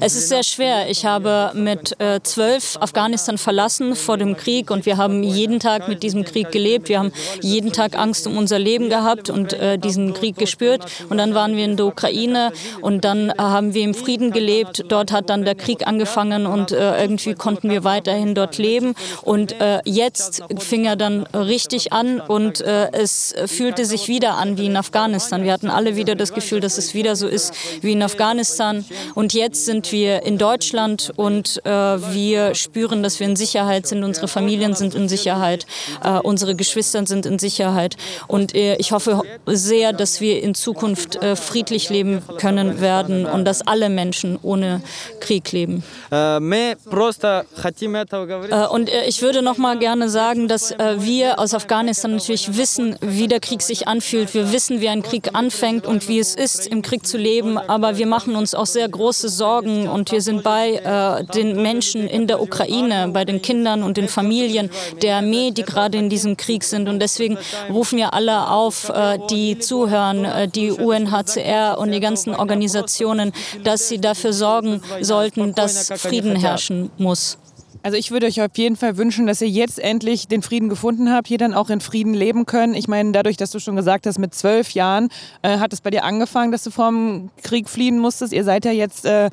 es 0.00 0.14
ist 0.14 0.28
sehr 0.28 0.42
schwer. 0.42 0.88
Ich 0.90 1.04
habe 1.04 1.52
mit 1.54 1.98
äh, 2.00 2.20
zwölf 2.22 2.76
Afghanistan 2.80 3.38
verlassen 3.38 3.96
vor 3.96 4.16
dem 4.16 4.36
Krieg 4.36 4.70
und 4.70 4.86
wir 4.86 4.96
haben 4.96 5.22
jeden 5.22 5.60
Tag 5.60 5.88
mit 5.88 6.02
diesem 6.02 6.24
Krieg 6.24 6.52
gelebt. 6.52 6.88
Wir 6.88 6.98
haben 6.98 7.12
jeden 7.40 7.72
Tag 7.72 7.96
Angst 7.96 8.26
um 8.26 8.36
unser 8.36 8.58
Leben 8.58 8.88
gehabt 8.88 9.30
und 9.30 9.52
äh, 9.52 9.78
diesen 9.78 10.14
Krieg 10.14 10.36
gespürt. 10.36 10.84
Und 11.08 11.18
dann 11.18 11.34
waren 11.34 11.56
wir 11.56 11.64
in 11.64 11.76
der 11.76 11.86
Ukraine 11.86 12.52
und 12.80 13.04
dann 13.04 13.30
äh, 13.30 13.34
haben 13.38 13.74
wir 13.74 13.82
im 13.82 13.94
Frieden 13.94 14.30
gelebt. 14.30 14.84
Dort 14.88 15.12
hat 15.12 15.30
dann 15.30 15.44
der 15.44 15.54
Krieg 15.54 15.86
angefangen 15.86 16.46
und 16.46 16.72
äh, 16.72 17.00
irgendwie 17.00 17.34
konnten 17.34 17.70
wir 17.70 17.84
weiterhin 17.84 18.34
dort 18.34 18.58
leben. 18.58 18.94
Und 19.22 19.60
äh, 19.60 19.80
jetzt 19.84 20.42
fing 20.58 20.84
er 20.84 20.96
dann 20.96 21.24
richtig 21.26 21.92
an 21.92 22.20
und 22.20 22.60
äh, 22.60 22.90
es 22.92 23.34
fühlte 23.46 23.84
sich 23.84 24.08
wieder 24.08 24.34
an 24.34 24.58
wie 24.58 24.66
in 24.66 24.76
Afghanistan. 24.76 25.44
Wir 25.44 25.52
hatten 25.52 25.70
alle 25.70 25.96
wieder 25.96 26.14
das 26.14 26.32
Gefühl, 26.32 26.60
dass 26.60 26.78
es 26.78 26.94
wieder 26.94 27.16
so 27.16 27.26
ist 27.26 27.54
wie 27.80 27.92
in 27.92 28.02
Afghanistan. 28.02 28.84
Und 29.14 29.32
jetzt 29.32 29.61
sind 29.64 29.92
wir 29.92 30.22
in 30.24 30.38
Deutschland 30.38 31.12
und 31.16 31.64
äh, 31.64 31.70
wir 31.70 32.54
spüren, 32.54 33.02
dass 33.02 33.20
wir 33.20 33.26
in 33.26 33.36
Sicherheit 33.36 33.86
sind. 33.86 34.04
Unsere 34.04 34.28
Familien 34.28 34.74
sind 34.74 34.94
in 34.94 35.08
Sicherheit, 35.08 35.66
äh, 36.02 36.18
unsere 36.18 36.54
Geschwister 36.54 37.06
sind 37.06 37.26
in 37.26 37.38
Sicherheit. 37.38 37.96
Und 38.28 38.54
äh, 38.54 38.76
ich 38.76 38.92
hoffe 38.92 39.22
sehr, 39.46 39.92
dass 39.92 40.20
wir 40.20 40.42
in 40.42 40.54
Zukunft 40.54 41.16
äh, 41.16 41.36
friedlich 41.36 41.90
leben 41.90 42.22
können 42.38 42.80
werden 42.80 43.26
und 43.26 43.44
dass 43.44 43.66
alle 43.66 43.88
Menschen 43.88 44.38
ohne 44.42 44.82
Krieg 45.20 45.52
leben. 45.52 45.82
Äh, 48.50 48.66
und 48.66 48.90
äh, 48.90 49.06
ich 49.06 49.22
würde 49.22 49.42
noch 49.42 49.58
mal 49.58 49.78
gerne 49.78 50.08
sagen, 50.08 50.48
dass 50.48 50.74
wir 50.98 51.38
aus 51.38 51.54
Afghanistan 51.54 52.12
natürlich 52.12 52.56
wissen, 52.56 52.96
wie 53.00 53.28
der 53.28 53.40
Krieg 53.40 53.62
sich 53.62 53.88
anfühlt. 53.88 54.34
Wir 54.34 54.52
wissen, 54.52 54.80
wie 54.80 54.88
ein 54.88 55.02
Krieg 55.02 55.30
anfängt 55.34 55.86
und 55.86 56.08
wie 56.08 56.18
es 56.18 56.34
ist, 56.34 56.66
im 56.66 56.82
Krieg 56.82 57.06
zu 57.06 57.18
leben. 57.18 57.58
Aber 57.58 57.98
wir 57.98 58.06
machen 58.06 58.34
uns 58.36 58.54
auch 58.54 58.66
sehr 58.66 58.88
große 58.88 59.28
Sorgen 59.28 59.51
Sorgen 59.52 59.86
und 59.86 60.10
wir 60.12 60.22
sind 60.22 60.42
bei 60.42 60.76
äh, 60.76 61.24
den 61.34 61.60
Menschen 61.60 62.08
in 62.08 62.26
der 62.26 62.40
Ukraine, 62.40 63.10
bei 63.12 63.26
den 63.26 63.42
Kindern 63.42 63.82
und 63.82 63.98
den 63.98 64.08
Familien 64.08 64.70
der 65.02 65.16
Armee, 65.16 65.50
die 65.50 65.62
gerade 65.62 65.98
in 65.98 66.08
diesem 66.08 66.38
Krieg 66.38 66.64
sind. 66.64 66.88
Und 66.88 67.00
deswegen 67.00 67.36
rufen 67.68 67.98
wir 67.98 68.14
alle 68.14 68.48
auf, 68.48 68.88
äh, 68.88 69.18
die 69.28 69.58
zuhören, 69.58 70.24
äh, 70.24 70.48
die 70.48 70.70
UNHCR 70.70 71.76
und 71.78 71.92
die 71.92 72.00
ganzen 72.00 72.34
Organisationen, 72.34 73.32
dass 73.62 73.88
sie 73.88 74.00
dafür 74.00 74.32
sorgen 74.32 74.80
sollten, 75.02 75.54
dass 75.54 75.88
Frieden 75.96 76.34
herrschen 76.36 76.90
muss. 76.96 77.36
Also 77.83 77.97
ich 77.97 78.11
würde 78.11 78.25
euch 78.25 78.41
auf 78.41 78.57
jeden 78.57 78.75
Fall 78.75 78.97
wünschen, 78.97 79.27
dass 79.27 79.41
ihr 79.41 79.47
jetzt 79.49 79.79
endlich 79.79 80.27
den 80.27 80.41
Frieden 80.41 80.67
gefunden 80.67 81.11
habt, 81.11 81.27
hier 81.27 81.37
dann 81.37 81.53
auch 81.53 81.69
in 81.69 81.79
Frieden 81.79 82.13
leben 82.13 82.45
können. 82.45 82.73
Ich 82.73 82.87
meine, 82.87 83.11
dadurch, 83.11 83.37
dass 83.37 83.51
du 83.51 83.59
schon 83.59 83.75
gesagt 83.75 84.05
hast, 84.07 84.17
mit 84.19 84.33
zwölf 84.35 84.71
Jahren 84.71 85.09
äh, 85.41 85.59
hat 85.59 85.71
es 85.73 85.81
bei 85.81 85.89
dir 85.91 86.03
angefangen, 86.03 86.51
dass 86.51 86.63
du 86.63 86.71
vom 86.71 87.29
Krieg 87.43 87.69
fliehen 87.69 87.99
musstest. 87.99 88.33
Ihr 88.33 88.43
seid 88.43 88.65
ja 88.65 88.71
jetzt 88.71 89.05
äh, 89.05 89.29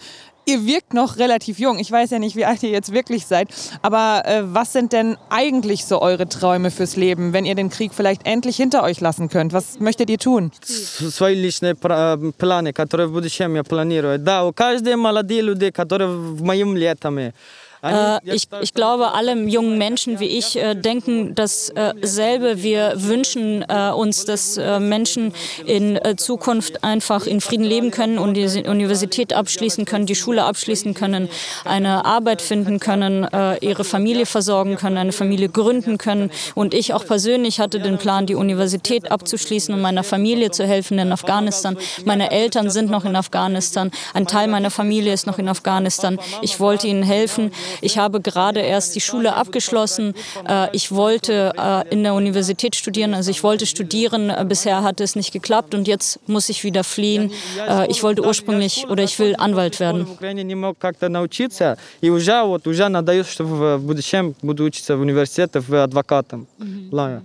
ihr 0.46 0.66
wirkt 0.66 0.92
noch 0.92 1.16
relativ 1.16 1.58
jung. 1.58 1.78
Ich 1.78 1.90
weiß 1.90 2.10
ja 2.10 2.18
nicht, 2.18 2.36
wie 2.36 2.44
alt 2.44 2.62
ihr 2.62 2.68
jetzt 2.70 2.92
wirklich 2.92 3.26
seid. 3.26 3.48
Aber 3.82 4.22
äh, 4.26 4.42
was 4.44 4.72
sind 4.74 4.92
denn 4.92 5.16
eigentlich 5.30 5.86
so 5.86 6.00
eure 6.02 6.28
Träume 6.28 6.70
fürs 6.70 6.96
Leben, 6.96 7.32
wenn 7.32 7.46
ihr 7.46 7.54
den 7.54 7.70
Krieg 7.70 7.92
vielleicht 7.94 8.26
endlich 8.26 8.56
hinter 8.56 8.82
euch 8.82 9.00
lassen 9.00 9.28
könnt? 9.30 9.52
Was 9.54 9.80
möchtet 9.80 10.10
ihr 10.10 10.18
tun? 10.18 10.52
Свои 10.62 11.34
личные 11.34 11.74
пра- 11.74 12.18
планы, 12.36 12.72
которые 12.72 13.06
в 13.08 13.12
будущем 13.12 13.54
я 13.56 13.64
планирую. 13.64 14.18
Да, 14.18 14.44
у 14.44 14.52
каждой 14.52 14.96
молодые 14.96 15.40
люди, 15.40 15.70
которые 15.70 16.08
в 16.10 16.42
моем 16.42 16.76
летами. 16.76 17.32
Äh, 17.81 18.19
ich, 18.23 18.47
ich 18.61 18.73
glaube, 18.73 19.13
alle 19.13 19.35
jungen 19.35 19.77
Menschen 19.77 20.19
wie 20.19 20.25
ich 20.25 20.57
äh, 20.57 20.75
denken 20.75 21.35
dasselbe. 21.35 22.61
Wir 22.61 22.93
wünschen 22.95 23.65
äh, 23.67 23.91
uns, 23.91 24.25
dass 24.25 24.57
äh, 24.57 24.79
Menschen 24.79 25.33
in 25.65 25.95
äh, 25.95 26.15
Zukunft 26.17 26.83
einfach 26.83 27.25
in 27.25 27.41
Frieden 27.41 27.63
leben 27.63 27.91
können 27.91 28.17
und 28.17 28.33
die 28.33 28.45
Universität 28.67 29.33
abschließen 29.33 29.85
können, 29.85 30.05
die 30.05 30.15
Schule 30.15 30.43
abschließen 30.43 30.93
können, 30.93 31.29
eine 31.63 32.05
Arbeit 32.05 32.41
finden 32.41 32.79
können, 32.79 33.23
äh, 33.23 33.57
ihre 33.65 33.83
Familie 33.83 34.25
versorgen 34.25 34.75
können, 34.75 34.97
eine 34.97 35.11
Familie 35.11 35.49
gründen 35.49 35.97
können. 35.97 36.31
Und 36.55 36.73
ich 36.73 36.93
auch 36.93 37.05
persönlich 37.05 37.59
hatte 37.59 37.79
den 37.79 37.97
Plan, 37.97 38.25
die 38.25 38.35
Universität 38.35 39.11
abzuschließen 39.11 39.73
und 39.73 39.81
meiner 39.81 40.03
Familie 40.03 40.51
zu 40.51 40.65
helfen 40.65 40.99
in 40.99 41.11
Afghanistan. 41.11 41.77
Meine 42.05 42.31
Eltern 42.31 42.69
sind 42.69 42.89
noch 42.89 43.05
in 43.05 43.15
Afghanistan. 43.15 43.91
Ein 44.13 44.27
Teil 44.27 44.47
meiner 44.47 44.71
Familie 44.71 45.13
ist 45.13 45.27
noch 45.27 45.39
in 45.39 45.47
Afghanistan. 45.47 46.19
Ich 46.41 46.59
wollte 46.59 46.87
ihnen 46.87 47.03
helfen. 47.03 47.51
Ich 47.80 47.98
habe 47.98 48.20
gerade 48.20 48.60
erst 48.60 48.94
die 48.94 49.00
Schule 49.00 49.34
abgeschlossen. 49.34 50.14
Äh, 50.48 50.68
Ich 50.72 50.90
wollte 50.92 51.52
äh, 51.56 51.88
in 51.92 52.02
der 52.02 52.14
Universität 52.14 52.76
studieren, 52.76 53.14
also 53.14 53.30
ich 53.30 53.42
wollte 53.42 53.66
studieren. 53.66 54.30
Äh, 54.30 54.44
Bisher 54.48 54.82
hat 54.82 55.00
es 55.00 55.16
nicht 55.16 55.32
geklappt 55.32 55.74
und 55.74 55.88
jetzt 55.88 56.20
muss 56.28 56.48
ich 56.48 56.64
wieder 56.64 56.84
fliehen. 56.84 57.30
Äh, 57.68 57.90
Ich 57.90 58.02
wollte 58.02 58.22
ursprünglich 58.22 58.86
oder 58.88 59.02
ich 59.02 59.18
will 59.18 59.34
Anwalt 59.38 59.80
werden. 59.80 60.06
В 60.06 60.12
Украине 60.12 60.44
не 60.44 60.54
мог 60.54 60.78
как-то 60.78 61.08
научиться, 61.08 61.76
и 62.00 62.10
уже 62.10 62.42
вот 62.44 62.66
уже 62.66 62.88
надеюсь, 62.88 63.28
что 63.28 63.44
в 63.44 63.54
в 63.78 63.78
будущем 63.86 64.34
буду 64.42 64.64
учиться 64.64 64.96
в 64.96 65.00
университете 65.00 65.60
в 65.60 65.72
адвокатом. 65.82 66.46
Лая. 66.92 67.22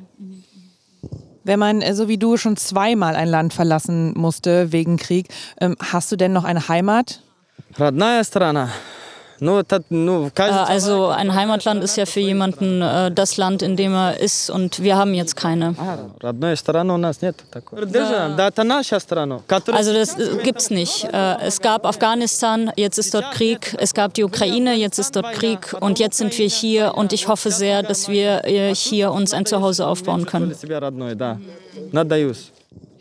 Wenn 1.44 1.60
man, 1.60 1.82
äh, 1.82 1.94
so 1.96 2.08
wie 2.08 2.18
du, 2.18 2.38
schon 2.38 2.58
zweimal 2.58 3.16
ein 3.16 3.28
Land 3.28 3.54
verlassen 3.54 4.14
musste 4.16 4.72
wegen 4.72 4.98
Krieg, 4.98 5.28
ähm, 5.60 5.76
hast 5.92 6.12
du 6.12 6.16
denn 6.16 6.34
noch 6.34 6.44
eine 6.44 6.68
Heimat? 6.68 7.22
Родная 7.78 8.24
страна. 8.24 8.70
äh, 10.69 10.73
also 10.73 11.09
ein 11.09 11.35
Heimatland 11.35 11.83
ist 11.83 11.97
ja 11.97 12.07
für 12.07 12.21
jemanden 12.21 12.83
äh, 12.83 13.11
das 13.11 13.37
Land, 13.37 13.63
in 13.63 13.77
dem 13.77 13.95
er 13.95 14.21
ist 14.21 14.51
und 14.51 14.83
wir 14.83 14.97
haben 14.97 15.15
jetzt 15.15 15.37
keine. 15.37 15.75
Also 19.75 19.93
das 19.93 20.19
äh, 20.19 20.39
gibt 20.43 20.61
es 20.61 20.71
nicht. 20.71 21.09
Es 21.13 21.61
gab 21.61 21.87
Afghanistan, 21.87 22.71
jetzt 22.77 22.99
ist 22.99 23.15
dort 23.15 23.33
Krieg. 23.33 23.77
Es 23.79 23.95
gab 23.95 24.15
die 24.15 24.25
Ukraine, 24.25 24.75
jetzt 24.75 24.99
ist 24.99 25.17
dort 25.17 25.33
Krieg 25.33 25.75
und 25.81 25.99
jetzt 25.99 26.19
sind 26.19 26.37
wir 26.39 26.49
hier 26.49 26.95
und 26.95 27.13
ich 27.13 27.29
hoffe 27.29 27.51
sehr, 27.51 27.83
dass 27.83 28.09
wir 28.09 28.43
hier 28.75 29.13
uns 29.13 29.33
ein 29.33 29.47
Zuhause 29.47 29.87
aufbauen 29.87 30.27
können. 30.27 30.55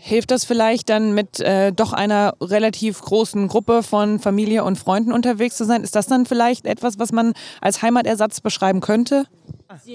Hilft 0.05 0.31
das 0.31 0.43
vielleicht 0.43 0.89
dann 0.89 1.13
mit 1.13 1.39
äh, 1.39 1.71
doch 1.71 1.93
einer 1.93 2.33
relativ 2.41 2.99
großen 2.99 3.47
Gruppe 3.47 3.83
von 3.83 4.19
Familie 4.19 4.65
und 4.65 4.77
Freunden 4.77 5.13
unterwegs 5.13 5.55
zu 5.55 5.63
sein? 5.63 5.81
Ist 5.81 5.95
das 5.95 6.07
dann 6.07 6.25
vielleicht 6.25 6.65
etwas, 6.65 6.99
was 6.99 7.13
man 7.13 7.31
als 7.61 7.81
Heimatersatz 7.81 8.41
beschreiben 8.41 8.81
könnte? 8.81 9.27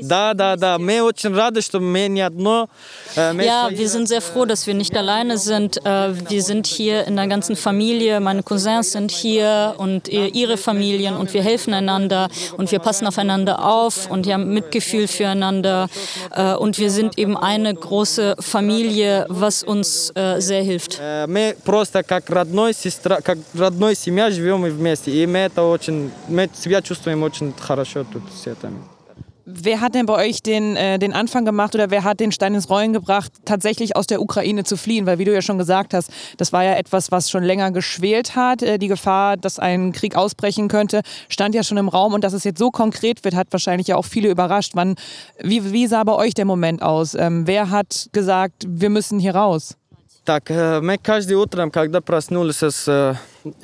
Да, 0.04 0.34
да, 0.34 0.56
да. 0.56 0.78
Мы 0.78 1.02
очень 1.02 1.34
рады, 1.34 1.62
что 1.62 1.80
мы 1.80 2.08
не 2.08 2.22
одно. 2.22 2.70
э, 3.16 3.34
мы 3.34 3.44
Ja, 3.44 3.68
свои- 3.68 3.78
wir 3.78 3.88
sind 3.90 4.08
sehr 4.08 4.22
froh, 4.22 4.46
dass 4.46 4.66
wir 4.68 4.74
nicht 4.76 4.96
alleine 4.96 5.38
sind. 5.38 5.78
Äh, 5.84 6.14
Wir 6.30 6.42
sind 6.44 6.68
hier 6.68 7.06
in 7.08 7.16
der 7.16 7.28
ganzen 7.28 7.56
Familie. 7.56 8.20
Meine 8.20 8.44
Cousins 8.44 8.92
sind 8.92 9.12
hier 9.12 9.74
und 9.78 10.08
ihr- 10.08 10.34
ihre 10.34 10.58
Familien 10.58 11.16
und 11.18 11.34
wir 11.34 11.42
helfen 11.44 11.74
einander 11.74 12.30
und 12.58 12.72
wir 12.72 12.80
passen 12.80 13.08
aufeinander 13.08 13.66
auf 13.66 14.10
und 14.12 14.26
wir 14.26 14.34
haben 14.36 14.54
Mitgefühl 14.54 15.08
füreinander. 15.08 15.90
Äh, 16.32 16.54
Und 16.56 16.78
wir 16.78 16.90
sind 16.92 17.18
eben 17.18 17.36
eine 17.36 17.74
große 17.74 18.36
Familie, 18.40 19.26
was 19.30 19.64
uns 19.64 20.12
äh, 20.16 20.40
sehr 20.40 20.64
hilft. 20.64 21.00
Э, 21.02 21.26
Мы 21.28 21.56
просто 21.66 22.04
как 22.04 22.30
родной 22.30 22.74
сестра, 22.74 23.22
как 23.22 23.38
родной 23.54 23.96
семья 23.96 24.30
живем 24.32 24.66
и 24.66 24.70
вместе. 24.70 25.12
И 25.12 25.26
мы 25.28 25.40
это 25.40 25.64
очень, 25.64 26.12
мы 26.30 26.50
себя 26.54 26.82
чувствуем 26.82 27.24
очень 27.24 27.54
хорошо 27.60 28.04
тут 28.04 28.24
с 28.32 28.48
этим. 28.48 28.84
Wer 29.48 29.82
hat 29.82 29.94
denn 29.94 30.06
bei 30.06 30.14
euch 30.14 30.42
den, 30.42 30.78
äh, 30.78 30.98
den 30.98 31.12
Anfang 31.12 31.44
gemacht 31.44 31.76
oder 31.76 31.90
wer 31.90 32.06
hat 32.06 32.22
den 32.22 32.32
Stein 32.32 32.56
ins 32.56 32.70
Rollen 32.70 32.94
gebracht, 32.94 33.34
tatsächlich 33.44 33.94
aus 33.98 34.08
der 34.08 34.22
Ukraine 34.22 34.64
zu 34.64 34.78
fliehen? 34.78 35.06
Weil, 35.06 35.20
wie 35.20 35.26
du 35.26 35.34
ja 35.34 35.42
schon 35.42 35.58
gesagt 35.58 35.94
hast, 35.94 36.12
das 36.38 36.54
war 36.54 36.64
ja 36.64 36.76
etwas, 36.76 37.12
was 37.12 37.30
schon 37.30 37.44
länger 37.44 37.72
geschwelt 37.72 38.38
hat. 38.38 38.62
Äh, 38.62 38.78
die 38.80 38.88
Gefahr, 38.88 39.36
dass 39.36 39.60
ein 39.60 39.92
Krieg 39.92 40.16
ausbrechen 40.16 40.70
könnte, 40.70 41.02
stand 41.28 41.56
ja 41.56 41.64
schon 41.64 41.78
im 41.78 41.90
Raum. 41.90 42.14
Und 42.14 42.24
dass 42.24 42.32
es 42.32 42.46
jetzt 42.46 42.58
so 42.58 42.72
konkret 42.72 43.26
wird, 43.26 43.36
hat 43.36 43.48
wahrscheinlich 43.52 43.88
ja 43.88 43.98
auch 43.98 44.06
viele 44.06 44.30
überrascht. 44.30 44.72
Wann, 44.76 44.96
wie, 45.40 45.74
wie 45.74 45.88
sah 45.88 46.06
bei 46.06 46.14
euch 46.14 46.34
der 46.34 46.46
Moment 46.46 46.82
aus? 46.82 47.14
Ähm, 47.14 47.46
wer 47.46 47.70
hat 47.70 48.08
gesagt, 48.14 48.64
wir 48.66 48.90
müssen 48.90 49.20
hier 49.20 49.36
raus? 49.36 49.76
Так, 50.24 50.50
э, 50.52 50.80
мы 50.80 50.98
каждое 50.98 51.36
утро, 51.36 51.70
когда 51.70 52.00
проснулись, 52.00 52.64
с, 52.64 52.88
э, 52.88 53.16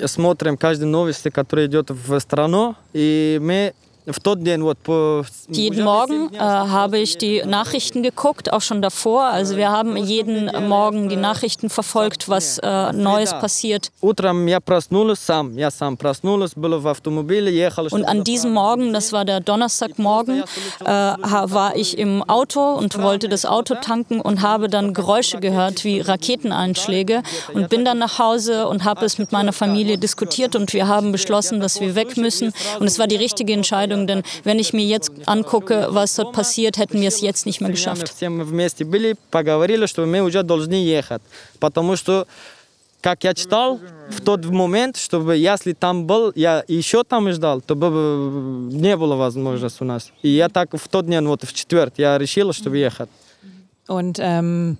смотрим 0.06 0.58
каждые 0.58 0.88
новости, 0.88 1.30
которые 1.30 1.68
идет 1.68 1.88
в 1.88 2.20
страну, 2.20 2.74
и 2.92 3.38
мы 3.40 3.72
jeden 5.49 5.83
Morgen 5.83 6.33
äh, 6.33 6.37
habe 6.39 6.99
ich 6.99 7.17
die 7.17 7.41
Nachrichten 7.45 8.03
geguckt, 8.03 8.53
auch 8.53 8.61
schon 8.61 8.81
davor. 8.81 9.23
Also 9.25 9.57
wir 9.57 9.71
haben 9.71 9.97
jeden 9.97 10.45
Morgen 10.67 11.09
die 11.09 11.15
Nachrichten 11.15 11.69
verfolgt, 11.69 12.29
was 12.29 12.59
äh, 12.59 12.91
Neues 12.93 13.31
passiert. 13.31 13.91
Und 17.93 18.05
an 18.05 18.23
diesem 18.23 18.53
Morgen, 18.53 18.93
das 18.93 19.11
war 19.11 19.25
der 19.25 19.39
Donnerstagmorgen, 19.39 20.43
äh, 20.81 20.85
war 20.85 21.75
ich 21.75 21.97
im 21.97 22.21
Auto 22.23 22.61
und 22.73 23.01
wollte 23.01 23.27
das 23.29 23.45
Auto 23.45 23.75
tanken 23.75 24.21
und 24.21 24.41
habe 24.41 24.69
dann 24.69 24.93
Geräusche 24.93 25.39
gehört 25.39 25.83
wie 25.83 26.01
Raketeneinschläge. 26.01 27.23
Und 27.53 27.69
bin 27.69 27.85
dann 27.85 27.97
nach 27.97 28.19
Hause 28.19 28.67
und 28.67 28.83
habe 28.83 29.05
es 29.05 29.17
mit 29.17 29.31
meiner 29.31 29.53
Familie 29.53 29.97
diskutiert 29.97 30.55
und 30.55 30.73
wir 30.73 30.87
haben 30.87 31.11
beschlossen, 31.11 31.59
dass 31.59 31.79
wir 31.81 31.95
weg 31.95 32.17
müssen. 32.17 32.53
Und 32.79 32.87
es 32.87 32.99
war 32.99 33.07
die 33.07 33.15
richtige 33.15 33.53
Entscheidung 33.53 33.94
denn 34.06 34.22
wenn 34.44 34.58
ich 34.58 34.72
mir 34.72 34.84
jetzt 34.84 35.10
angucke, 35.26 35.88
was 35.90 36.14
dort 36.16 36.32
passiert, 36.32 36.76
hätten 36.78 37.00
wir 37.00 37.08
es 37.08 37.20
jetzt 37.20 37.46
nicht 37.46 37.60
mehr 37.60 37.70
Мы 37.70 37.74
geschafft. 37.74 38.08
все 38.08 38.28
мы 38.28 38.44
вместе 38.44 38.84
были, 38.84 39.16
поговорили, 39.30 39.86
что 39.86 40.06
мы 40.06 40.20
уже 40.22 40.42
должны 40.42 40.74
ехать. 40.74 41.22
Потому 41.58 41.96
что, 41.96 42.26
как 43.00 43.24
я 43.24 43.34
читал, 43.34 43.80
в 44.10 44.20
тот 44.20 44.44
момент, 44.44 44.96
чтобы 44.96 45.36
если 45.36 45.72
там 45.72 46.06
был, 46.06 46.32
я 46.34 46.64
еще 46.68 47.04
там 47.04 47.30
ждал, 47.32 47.60
то 47.60 47.74
бы 47.74 47.86
э, 47.86 48.76
не 48.76 48.96
было 48.96 49.16
возможности 49.16 49.82
у 49.82 49.86
нас. 49.86 50.10
И 50.22 50.28
я 50.28 50.48
так 50.48 50.68
в 50.72 50.88
тот 50.88 51.06
день, 51.06 51.26
вот 51.26 51.44
в 51.44 51.52
четверг, 51.52 51.94
я 51.96 52.18
решила, 52.18 52.52
чтобы 52.52 52.78
ехать. 52.78 53.08
Und 53.88 54.18
ähm, 54.20 54.76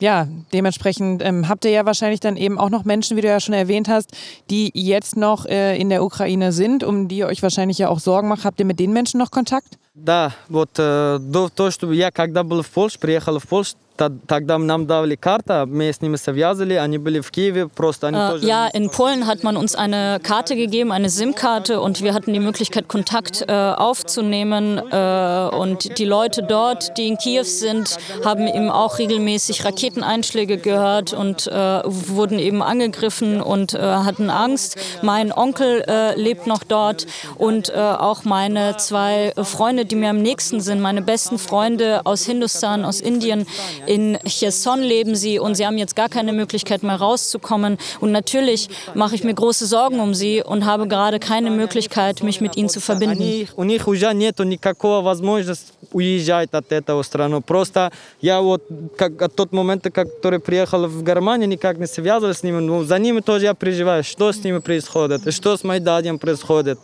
ja, 0.00 0.26
dementsprechend 0.52 1.22
ähm, 1.24 1.48
habt 1.48 1.64
ihr 1.64 1.70
ja 1.70 1.86
wahrscheinlich 1.86 2.18
dann 2.20 2.36
eben 2.36 2.58
auch 2.58 2.70
noch 2.70 2.84
Menschen, 2.84 3.16
wie 3.16 3.20
du 3.20 3.28
ja 3.28 3.38
schon 3.38 3.54
erwähnt 3.54 3.88
hast, 3.88 4.10
die 4.50 4.70
jetzt 4.74 5.16
noch 5.16 5.46
äh, 5.46 5.76
in 5.78 5.90
der 5.90 6.02
Ukraine 6.02 6.50
sind, 6.52 6.82
um 6.82 7.06
die 7.06 7.18
ihr 7.18 7.26
euch 7.28 7.40
wahrscheinlich 7.42 7.78
ja 7.78 7.88
auch 7.88 8.00
Sorgen 8.00 8.26
macht. 8.28 8.44
Habt 8.44 8.58
ihr 8.58 8.66
mit 8.66 8.80
den 8.80 8.92
Menschen 8.92 9.18
noch 9.18 9.30
Kontakt? 9.30 9.78
Да, 9.94 10.32
вот 10.48 10.70
э, 10.78 11.18
до 11.20 11.48
того, 11.50 11.70
что 11.70 11.92
я 11.92 12.10
когда 12.10 12.42
был 12.42 12.62
в 12.62 12.70
Польше, 12.70 12.98
приехал 12.98 13.38
в 13.38 13.46
Польшу, 13.46 13.74
та- 13.74 13.85
тогда 14.26 14.58
нам 14.58 14.86
дали 14.86 15.14
карта, 15.14 15.64
мы 15.66 15.92
с 15.92 16.00
ними 16.00 16.16
связали, 16.16 16.74
они 16.74 16.98
были 16.98 17.20
в 17.20 17.30
Киеве, 17.30 17.68
просто 17.68 18.08
они 18.08 18.16
Äh, 18.16 18.30
тоже... 18.30 18.46
ja, 18.46 18.66
in 18.68 18.90
Polen 18.90 19.26
hat 19.26 19.44
man 19.44 19.56
uns 19.56 19.74
eine 19.76 20.18
Karte 20.20 20.56
gegeben, 20.56 20.90
eine 20.90 21.08
SIM-Karte 21.08 21.80
und 21.80 22.02
wir 22.02 22.12
hatten 22.14 22.32
die 22.32 22.40
Möglichkeit, 22.40 22.88
Kontakt 22.88 23.44
äh, 23.46 23.52
aufzunehmen. 23.52 24.78
Äh, 24.90 25.48
und 25.56 25.98
die 25.98 26.04
Leute 26.04 26.42
dort, 26.42 26.96
die 26.98 27.06
in 27.08 27.16
Kiew 27.18 27.44
sind, 27.44 27.96
haben 28.24 28.48
eben 28.48 28.70
auch 28.70 28.98
regelmäßig 28.98 29.64
Raketeneinschläge 29.64 30.56
gehört 30.58 31.12
und 31.12 31.46
äh, 31.46 31.52
wurden 31.84 32.38
eben 32.38 32.62
angegriffen 32.62 33.40
und 33.40 33.74
äh, 33.74 33.78
hatten 33.78 34.30
Angst. 34.30 34.76
Mein 35.02 35.32
Onkel 35.32 35.84
äh, 35.86 36.18
lebt 36.20 36.46
noch 36.46 36.64
dort 36.64 37.06
und 37.38 37.68
äh, 37.68 37.74
auch 37.78 38.24
meine 38.24 38.76
zwei 38.78 39.32
Freunde, 39.36 39.84
die 39.84 39.96
mir 39.96 40.10
am 40.10 40.22
nächsten 40.22 40.60
sind, 40.60 40.80
meine 40.80 41.02
besten 41.02 41.38
Freunde 41.38 42.00
aus 42.04 42.24
Hindustan, 42.24 42.84
aus 42.84 43.00
Indien. 43.00 43.46
In 43.86 44.18
Cherson 44.26 44.80
leben 44.80 45.14
sie 45.14 45.38
und 45.38 45.54
sie 45.56 45.66
haben 45.66 45.78
jetzt 45.78 45.96
gar 45.96 46.08
keine 46.08 46.32
Möglichkeit 46.32 46.82
mehr 46.82 46.96
rauszukommen. 46.96 47.78
Und 48.00 48.12
natürlich 48.12 48.68
mache 48.94 49.14
ich 49.14 49.24
mir 49.24 49.34
große 49.34 49.66
Sorgen 49.66 50.00
um 50.00 50.14
sie 50.14 50.42
und 50.42 50.64
habe 50.64 50.86
gerade 50.86 51.18
keine 51.18 51.50
Möglichkeit, 51.50 52.22
mich 52.22 52.40
mit 52.40 52.56
ihnen 52.56 52.68
zu 52.68 52.80
verbinden. 52.80 53.22
Они, 53.22 53.48
у 53.56 53.64
них 53.64 53.88
уже 53.88 54.12
нету 54.14 54.44
никакого 54.44 55.02
возможности 55.02 55.72
уезжать 55.92 56.50
от 56.52 56.72
этого 56.72 57.02
страны. 57.02 57.40
Просто 57.40 57.92
я 58.20 58.40
вот 58.40 58.62
как, 58.96 59.20
от 59.22 59.34
тот 59.34 59.52
момент, 59.52 59.84
который 59.92 60.40
приехал 60.40 60.86
в 60.86 61.02
Германию, 61.02 61.48
никак 61.48 61.78
не 61.78 61.86
связывался 61.86 62.40
с 62.40 62.42
ними. 62.42 62.60
Ну, 62.60 62.84
за 62.84 62.98
ними 62.98 63.20
тоже 63.20 63.46
я 63.46 63.54
переживаю, 63.54 64.04
что 64.04 64.32
с 64.32 64.42
ними 64.44 64.58
происходит, 64.58 65.32
что 65.34 65.56
с 65.56 65.64
моим 65.64 65.84
дядем 65.84 66.18
происходит. 66.18 66.78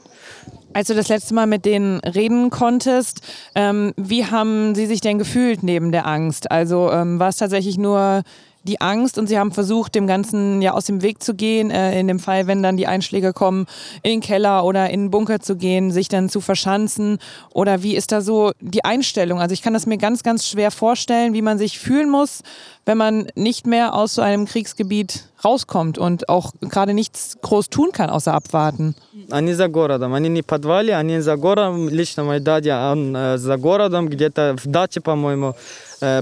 Als 0.73 0.87
du 0.87 0.95
das 0.95 1.07
letzte 1.07 1.33
Mal 1.33 1.45
mit 1.45 1.65
denen 1.65 1.99
reden 1.99 2.49
konntest, 2.49 3.21
ähm, 3.55 3.93
wie 3.95 4.25
haben 4.25 4.73
sie 4.73 4.87
sich 4.87 5.01
denn 5.01 5.19
gefühlt 5.19 5.63
neben 5.63 5.91
der 5.91 6.07
Angst? 6.07 6.51
Also 6.51 6.91
ähm, 6.91 7.19
war 7.19 7.29
es 7.29 7.37
tatsächlich 7.37 7.77
nur 7.77 8.23
die 8.63 8.79
Angst 8.79 9.17
und 9.17 9.27
sie 9.27 9.37
haben 9.37 9.51
versucht, 9.51 9.93
dem 9.93 10.07
Ganzen 10.07 10.61
ja 10.61 10.71
aus 10.73 10.85
dem 10.85 11.01
Weg 11.01 11.21
zu 11.21 11.35
gehen. 11.35 11.69
Äh, 11.69 11.99
in 11.99 12.07
dem 12.07 12.19
Fall, 12.19 12.47
wenn 12.47 12.63
dann 12.63 12.77
die 12.77 12.87
Einschläge 12.87 13.33
kommen, 13.33 13.65
in 14.03 14.11
den 14.11 14.21
Keller 14.21 14.63
oder 14.63 14.89
in 14.89 15.01
den 15.01 15.11
Bunker 15.11 15.39
zu 15.39 15.57
gehen, 15.57 15.91
sich 15.91 16.07
dann 16.07 16.29
zu 16.29 16.41
verschanzen. 16.41 17.19
Oder 17.51 17.83
wie 17.83 17.95
ist 17.95 18.11
da 18.11 18.21
so 18.21 18.51
die 18.59 18.85
Einstellung? 18.85 19.39
Also 19.39 19.53
ich 19.53 19.61
kann 19.61 19.73
das 19.73 19.85
mir 19.85 19.97
ganz, 19.97 20.23
ganz 20.23 20.47
schwer 20.47 20.71
vorstellen, 20.71 21.33
wie 21.33 21.41
man 21.41 21.57
sich 21.57 21.77
fühlen 21.77 22.09
muss, 22.09 22.41
wenn 22.84 22.98
man 22.98 23.28
nicht 23.34 23.66
mehr 23.66 23.94
aus 23.94 24.14
so 24.14 24.22
einem 24.22 24.46
Kriegsgebiet 24.46 25.24
rauskommt 25.44 25.98
und 25.98 26.28
auch 26.28 26.52
gerade 26.60 26.94
nichts 26.94 27.36
groß 27.42 27.68
tun 27.68 27.90
kann, 27.92 28.10
außer 28.10 28.32
abwarten. 28.32 28.94
Они 29.30 29.52
за 29.52 29.68
городом, 29.68 30.14
они 30.14 30.28
не 30.28 30.42
в 30.42 30.46
подвале, 30.46 30.94
они 30.94 31.20
за 31.20 31.36
городом. 31.36 31.88
Лично 31.88 32.24
мой 32.24 32.40
дядя, 32.40 32.90
он 32.92 33.14
э, 33.14 33.38
за 33.38 33.56
городом, 33.56 34.08
где-то 34.08 34.56
в 34.56 34.66
даче, 34.66 35.00
по-моему. 35.00 35.54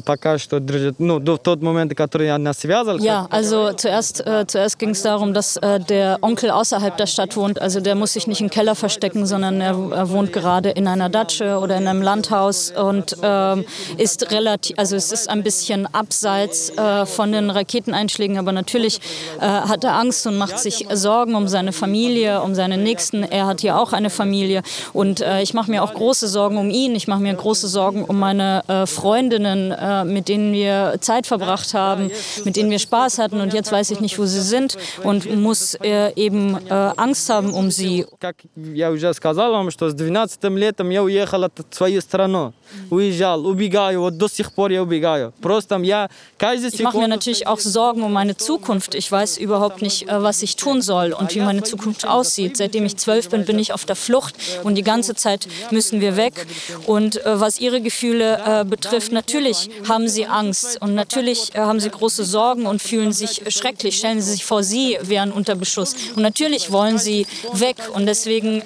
пока 0.07 0.39
что 0.39 0.59
держит, 0.59 0.99
ну, 0.99 1.19
в 1.19 1.39
тот 1.39 1.63
момент, 1.63 1.95
который 1.95 2.31
она 2.31 2.55
связал. 2.55 2.99
Ja, 2.99 3.27
also 3.31 3.75
zuerst, 3.75 4.27
äh, 4.27 4.47
zuerst 4.47 4.79
ging 4.79 4.91
es 4.91 5.03
darum, 5.03 5.35
dass 5.35 5.59
äh, 5.59 5.81
der 5.81 6.19
Onkel 6.23 6.51
außerhalb 6.51 6.97
der 6.97 7.07
Stadt 7.07 7.37
wohnt. 7.37 7.61
Also 7.61 7.81
der 7.81 7.95
muss 7.95 8.15
sich 8.15 8.27
nicht 8.27 8.41
im 8.41 8.49
Keller 8.49 8.75
verstecken, 8.75 9.27
sondern 9.27 9.61
er, 9.61 9.77
er 9.93 10.09
wohnt 10.09 10.33
gerade 10.33 10.71
in 10.71 10.89
einer 10.89 11.11
Datsche 11.11 11.59
oder 11.59 11.77
in 11.77 11.87
einem 11.87 12.01
Landhaus 12.01 12.71
und 12.71 13.17
ähm, 13.23 13.67
ist 13.99 14.31
relativ, 14.31 14.79
also 14.79 14.97
es 14.97 15.13
ist 15.13 15.29
ein 15.29 15.43
bisschen 15.43 15.87
abseits 15.95 16.50
äh, 16.51 17.07
von 17.07 17.33
den 17.33 17.51
Raketeneinschlägen, 17.51 18.39
aber 18.39 18.53
natürlich 18.53 19.01
äh, 19.41 19.47
hat 19.47 19.85
er 19.85 19.95
Angst 19.95 20.27
und 20.27 20.37
macht 20.37 20.59
sich 20.59 20.87
Sorgen 20.93 21.35
um 21.35 21.49
seine 21.49 21.73
Familie, 21.73 22.43
um 22.43 22.55
seine 22.55 22.77
Nächsten. 22.77 23.23
Er 23.23 23.47
hat 23.47 23.61
hier 23.61 23.79
auch 23.79 23.93
eine 23.93 24.11
Familie 24.11 24.63
und 24.93 25.21
äh, 25.21 25.43
ich 25.43 25.55
mache 25.55 25.71
mir 25.71 25.83
auch 25.83 25.95
große 25.95 26.29
Sorgen 26.29 26.59
um 26.59 26.71
ihn. 26.71 26.95
Ich 26.95 27.09
mache 27.09 27.21
mir 27.21 27.35
große 27.35 27.69
Sorgen 27.69 28.05
um 28.05 28.19
meine 28.19 28.63
äh, 28.69 28.87
Freundinnen 28.87 29.73
äh, 29.73 30.05
mit 30.05 30.29
denen 30.29 30.53
wir 30.53 30.97
Zeit 31.01 31.27
verbracht 31.27 31.75
haben, 31.75 32.11
mit 32.45 32.57
denen 32.57 32.71
wir 32.71 32.79
Spaß 32.79 33.19
hatten 33.19 33.41
und 33.41 33.53
jetzt 33.55 33.71
weiß 33.73 33.91
ich 33.91 34.01
nicht, 34.01 34.19
wo 34.19 34.25
sie 34.25 34.41
sind 34.41 34.77
und 35.03 35.35
muss 35.37 35.75
äh, 35.83 36.13
eben 36.17 36.57
äh, 36.69 36.73
Angst 36.97 37.29
haben 37.31 37.53
um 37.53 37.71
sie. 37.71 38.07
Как 38.19 38.37
я 38.57 38.91
уже 38.91 39.13
сказал 39.15 39.53
вам, 39.53 39.71
что 39.71 39.91
с 39.91 39.95
12 39.95 40.39
летом 40.57 40.91
я 40.91 41.03
уехал 41.03 41.45
от 41.45 41.53
свою 41.71 42.01
страну, 42.01 42.53
уезжал, 42.91 43.47
убегаю, 43.47 44.01
вот 44.01 44.17
до 44.17 44.29
сих 44.29 44.53
пор 44.53 44.71
я 44.71 44.83
убегаю. 44.83 45.33
Просто 45.41 45.77
я 45.77 46.09
каждый 46.39 46.40
ich 46.42 46.82
mache 46.82 46.98
mir 46.98 47.08
natürlich 47.08 47.46
auch 47.46 47.60
Sorgen 47.60 48.02
um 48.02 48.14
meine 48.14 48.36
Zukunft. 48.36 48.96
Ich 48.96 49.12
weiß 49.12 49.38
überhaupt 49.38 49.84
nicht, 49.84 50.10
äh, 50.10 50.24
was 50.24 50.42
ich 50.42 50.56
tun 50.56 50.82
soll 50.82 51.14
und 51.14 51.36
wie 51.36 51.40
meine 51.40 51.62
Zukunft 51.62 52.08
aussieht. 52.08 52.58
Seitdem 52.58 52.84
ich 52.84 52.98
zwölf 52.98 53.30
bin, 53.30 53.46
bin 53.46 53.60
ich 53.60 53.74
auf 53.74 53.86
der 53.86 53.96
Flucht 53.96 54.34
und 54.64 54.74
die 54.74 54.82
ganze 54.82 55.14
Zeit 55.14 55.48
müssen 55.70 56.02
wir 56.02 56.18
weg. 56.18 56.48
Und 56.88 57.24
äh, 57.24 57.40
was 57.40 57.60
ihre 57.60 57.80
Gefühle 57.80 58.42
äh, 58.44 58.66
betrifft, 58.66 59.12
natürlich 59.12 59.70
haben 59.88 60.08
sie 60.08 60.26
Angst 60.26 60.82
und 60.82 60.96
natürlich 60.96 61.52
haben 61.56 61.80
sie 61.80 61.92
große 61.92 62.26
Sorgen 62.26 62.66
und 62.66 62.82
fühlen 62.82 63.14
sich 63.14 63.44
schrecklich. 63.50 63.98
Stellen 63.98 64.20
Sie 64.20 64.32
sich 64.32 64.44
vor, 64.44 64.64
Sie 64.64 64.98
wären 65.02 65.32
unter 65.32 65.54
Beschuss. 65.54 65.94
Und 66.16 66.24
natürlich 66.24 66.72
wollen 66.72 66.98
sie 66.98 67.28
weg. 67.54 67.76
Und 67.94 68.08
deswegen 68.08 68.64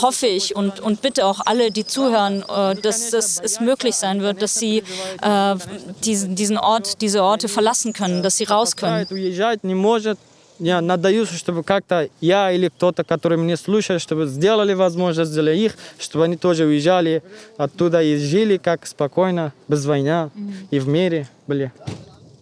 hoffe 0.00 0.26
ich 0.26 0.54
und, 0.54 0.80
und 0.80 1.02
bitte 1.02 1.26
auch 1.26 1.40
alle, 1.46 1.70
die 1.70 1.84
zuhören, 1.84 2.44
dass, 2.82 3.10
dass 3.10 3.40
es 3.40 3.60
möglich 3.60 3.96
sein 3.96 4.20
wird, 4.20 4.42
dass 4.42 4.54
sie 4.54 4.82
diesen, 6.04 6.34
diesen 6.34 6.58
Ort, 6.58 7.00
diese 7.07 7.23
Orte 7.23 7.47
verlassen 7.47 7.93
können, 7.93 8.23
dass 8.23 8.37
sie 8.37 8.45
raus 8.45 8.75
können. 8.75 9.07
я 10.59 10.81
надеюсь, 10.81 11.29
чтобы 11.29 11.63
как-то 11.63 12.09
я 12.21 12.51
или 12.51 12.69
кто-то, 12.69 13.03
который 13.03 13.37
меня 13.37 13.57
слушает, 13.57 14.01
чтобы 14.01 14.27
сделали 14.27 14.73
возможность 14.73 15.33
для 15.33 15.51
их, 15.51 15.75
чтобы 15.99 16.25
они 16.25 16.37
тоже 16.37 16.65
уезжали 16.65 17.23
оттуда 17.57 18.01
и 18.01 18.17
жили 18.17 18.57
как 18.57 18.85
спокойно, 18.85 19.51
без 19.67 19.85
войны 19.85 20.29
и 20.71 20.79
в 20.79 20.87
мире 20.87 21.27
были. 21.47 21.71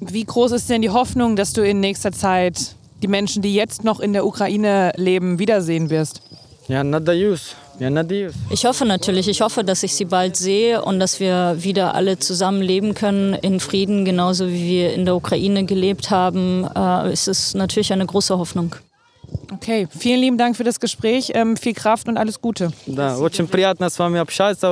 Wie 0.02 0.26
groß 0.26 0.54
ist 0.54 0.68
denn 0.68 0.82
die 0.82 0.90
Hoffnung, 0.90 1.36
dass 1.36 1.54
du 1.54 1.62
in 1.62 1.80
nächster 1.80 2.12
Zeit 2.12 2.76
die 3.04 3.08
Menschen, 3.08 3.44
die 3.44 3.54
jetzt 3.54 3.84
noch 3.84 4.00
in 4.00 4.14
der 4.14 4.26
Ukraine 4.26 4.94
leben, 4.98 5.38
wiedersehen 5.38 5.92
wirst? 5.92 6.22
Ja, 6.68 6.84
надеюсь. 6.84 7.56
Ich 8.51 8.65
hoffe 8.65 8.85
natürlich, 8.85 9.29
ich 9.29 9.41
hoffe, 9.41 9.63
dass 9.65 9.83
ich 9.83 9.95
sie 9.95 10.07
bald 10.07 10.37
sehe 10.37 10.83
und 10.83 10.99
dass 10.99 11.21
wir 11.21 11.57
wieder 11.59 11.95
alle 11.95 12.19
zusammen 12.19 12.63
leben 12.63 12.95
können 12.95 13.35
in 13.35 13.61
Frieden, 13.61 14.05
genauso 14.05 14.49
wie 14.49 14.67
wir 14.67 14.95
in 14.95 15.05
der 15.05 15.17
Ukraine 15.17 15.65
gelebt 15.65 16.11
haben. 16.11 16.67
Äh, 16.75 17.11
es 17.11 17.29
ist 17.29 17.55
natürlich 17.55 17.93
eine 17.93 18.07
große 18.07 18.37
Hoffnung. 18.39 18.77
Okay, 19.53 19.89
vielen 19.97 20.21
lieben 20.21 20.39
Dank 20.39 20.57
für 20.57 20.65
das 20.65 20.79
Gespräch, 20.81 21.33
ähm, 21.35 21.57
viel 21.57 21.75
Kraft 21.75 22.09
und 22.09 22.17
alles 22.17 22.41
Gute. 22.41 22.71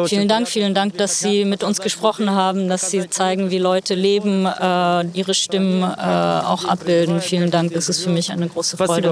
Vielen 0.09 0.29
Dank, 0.29 0.49
vielen 0.49 0.75
Dank, 0.75 0.97
dass 0.97 1.21
Sie 1.21 1.45
mit 1.45 1.65
uns 1.65 1.81
gesprochen 1.81 2.31
haben, 2.31 2.69
dass 2.69 2.91
Sie 2.91 3.09
zeigen, 3.09 3.51
wie 3.51 3.59
Leute 3.59 3.95
leben, 3.95 4.47
äh, 4.47 5.07
ihre 5.15 5.35
Stimmen 5.35 5.83
äh, 5.83 5.87
auch 5.87 6.65
abbilden. 6.65 7.21
Vielen 7.21 7.51
Dank, 7.51 7.73
das 7.73 7.89
ist 7.89 8.03
für 8.03 8.11
mich 8.11 8.31
eine 8.31 8.49
große 8.49 8.77
Freude. 8.77 9.09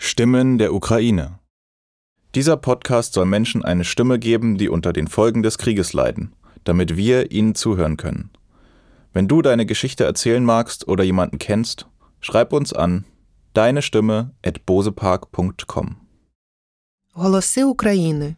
Stimmen 0.00 0.58
der 0.58 0.72
Ukraine. 0.72 1.38
Dieser 2.34 2.56
Podcast 2.56 3.14
soll 3.14 3.26
Menschen 3.26 3.64
eine 3.64 3.84
Stimme 3.84 4.18
geben, 4.18 4.58
die 4.58 4.68
unter 4.68 4.92
den 4.92 5.08
Folgen 5.08 5.42
des 5.42 5.56
Krieges 5.58 5.92
leiden, 5.92 6.34
damit 6.64 6.96
wir 6.96 7.30
ihnen 7.32 7.54
zuhören 7.54 7.96
können. 7.96 8.30
Wenn 9.12 9.28
du 9.28 9.40
deine 9.40 9.64
Geschichte 9.64 10.04
erzählen 10.04 10.44
magst 10.44 10.86
oder 10.88 11.02
jemanden 11.02 11.38
kennst, 11.38 11.86
schreib 12.20 12.52
uns 12.52 12.72
an 12.72 13.04
deine 13.54 13.80
Stimme 13.80 14.32
at 14.42 14.66
bosepark.com. 14.66 15.96
Голоси 17.12 17.64
України. 17.64 18.34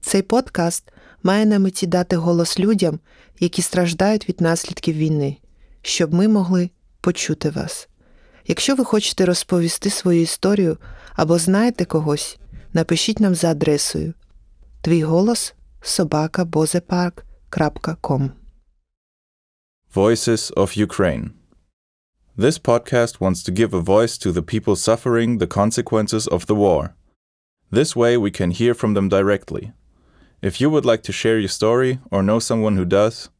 Цей 0.00 0.22
подкаст 0.22 0.92
має 1.22 1.46
на 1.46 1.58
меті 1.58 1.86
дати 1.86 2.16
голос 2.16 2.58
людям, 2.58 2.98
які 3.40 3.62
страждають 3.62 4.28
від 4.28 4.40
наслідків 4.40 4.96
війни, 4.96 5.36
щоб 5.82 6.14
ми 6.14 6.28
могли 6.28 6.70
почути 7.00 7.50
вас. 7.50 7.88
Якщо 8.46 8.74
ви 8.74 8.84
хочете 8.84 9.24
розповісти 9.24 9.90
свою 9.90 10.20
історію 10.20 10.78
або 11.14 11.38
знаєте 11.38 11.84
когось, 11.84 12.38
напишіть 12.72 13.20
нам 13.20 13.34
за 13.34 13.50
адресою 13.50 14.14
твій 14.80 15.02
голос 15.02 15.54
собака 15.80 16.44
bozepark.com 16.44 18.30
Voices 19.94 20.52
of 20.54 20.86
Ukraine 20.86 21.30
This 22.38 22.58
podcast 22.58 23.20
wants 23.20 23.42
to 23.44 23.50
give 23.50 23.72
a 23.72 23.80
voice 23.80 24.18
to 24.18 24.30
the 24.30 24.42
people 24.42 24.76
suffering 24.76 25.38
the 25.38 25.46
consequences 25.46 26.24
of 26.28 26.46
the 26.46 26.54
war. 26.54 26.94
This 27.72 27.96
way 27.96 28.18
we 28.18 28.30
can 28.30 28.50
hear 28.50 28.74
from 28.74 28.92
them 28.94 29.08
directly. 29.08 29.72
If 30.42 30.60
you 30.60 30.68
would 30.70 30.84
like 30.84 31.02
to 31.04 31.12
share 31.12 31.38
your 31.38 31.48
story 31.48 31.98
or 32.10 32.22
know 32.22 32.38
someone 32.38 32.76
who 32.76 32.84
does, 32.84 33.30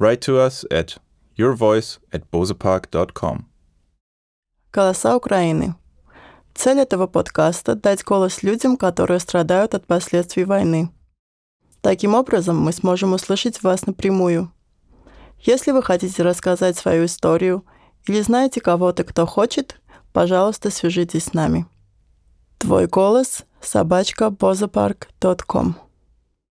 write 0.00 0.20
to 0.22 0.38
us 0.38 0.64
at 0.80 0.98
yourvoice 1.38 1.98
at 2.12 2.28
bozepark.com. 2.32 3.46
Голоса 4.75 5.15
Украины. 5.15 5.75
Цель 6.53 6.79
этого 6.79 7.07
подкаста– 7.07 7.75
дать 7.75 8.03
голос 8.03 8.43
людям, 8.43 8.75
которые 8.75 9.21
страдают 9.21 9.73
от 9.73 9.87
последствий 9.87 10.43
войны. 10.43 10.89
Таким 11.79 12.13
образом, 12.13 12.59
мы 12.59 12.73
сможем 12.73 13.13
услышать 13.13 13.63
вас 13.63 13.85
напрямую. 13.85 14.51
Если 15.39 15.71
вы 15.71 15.81
хотите 15.81 16.23
рассказать 16.23 16.75
свою 16.75 17.05
историю 17.05 17.63
или 18.05 18.19
знаете 18.19 18.59
кого-то, 18.59 19.05
кто 19.05 19.25
хочет, 19.25 19.79
пожалуйста, 20.11 20.69
свяжитесь 20.69 21.27
с 21.27 21.33
нами. 21.33 21.67
Твой 22.57 22.87
голос– 22.87 23.45
собачка 23.61 24.29
бозапарк.ком 24.29 25.77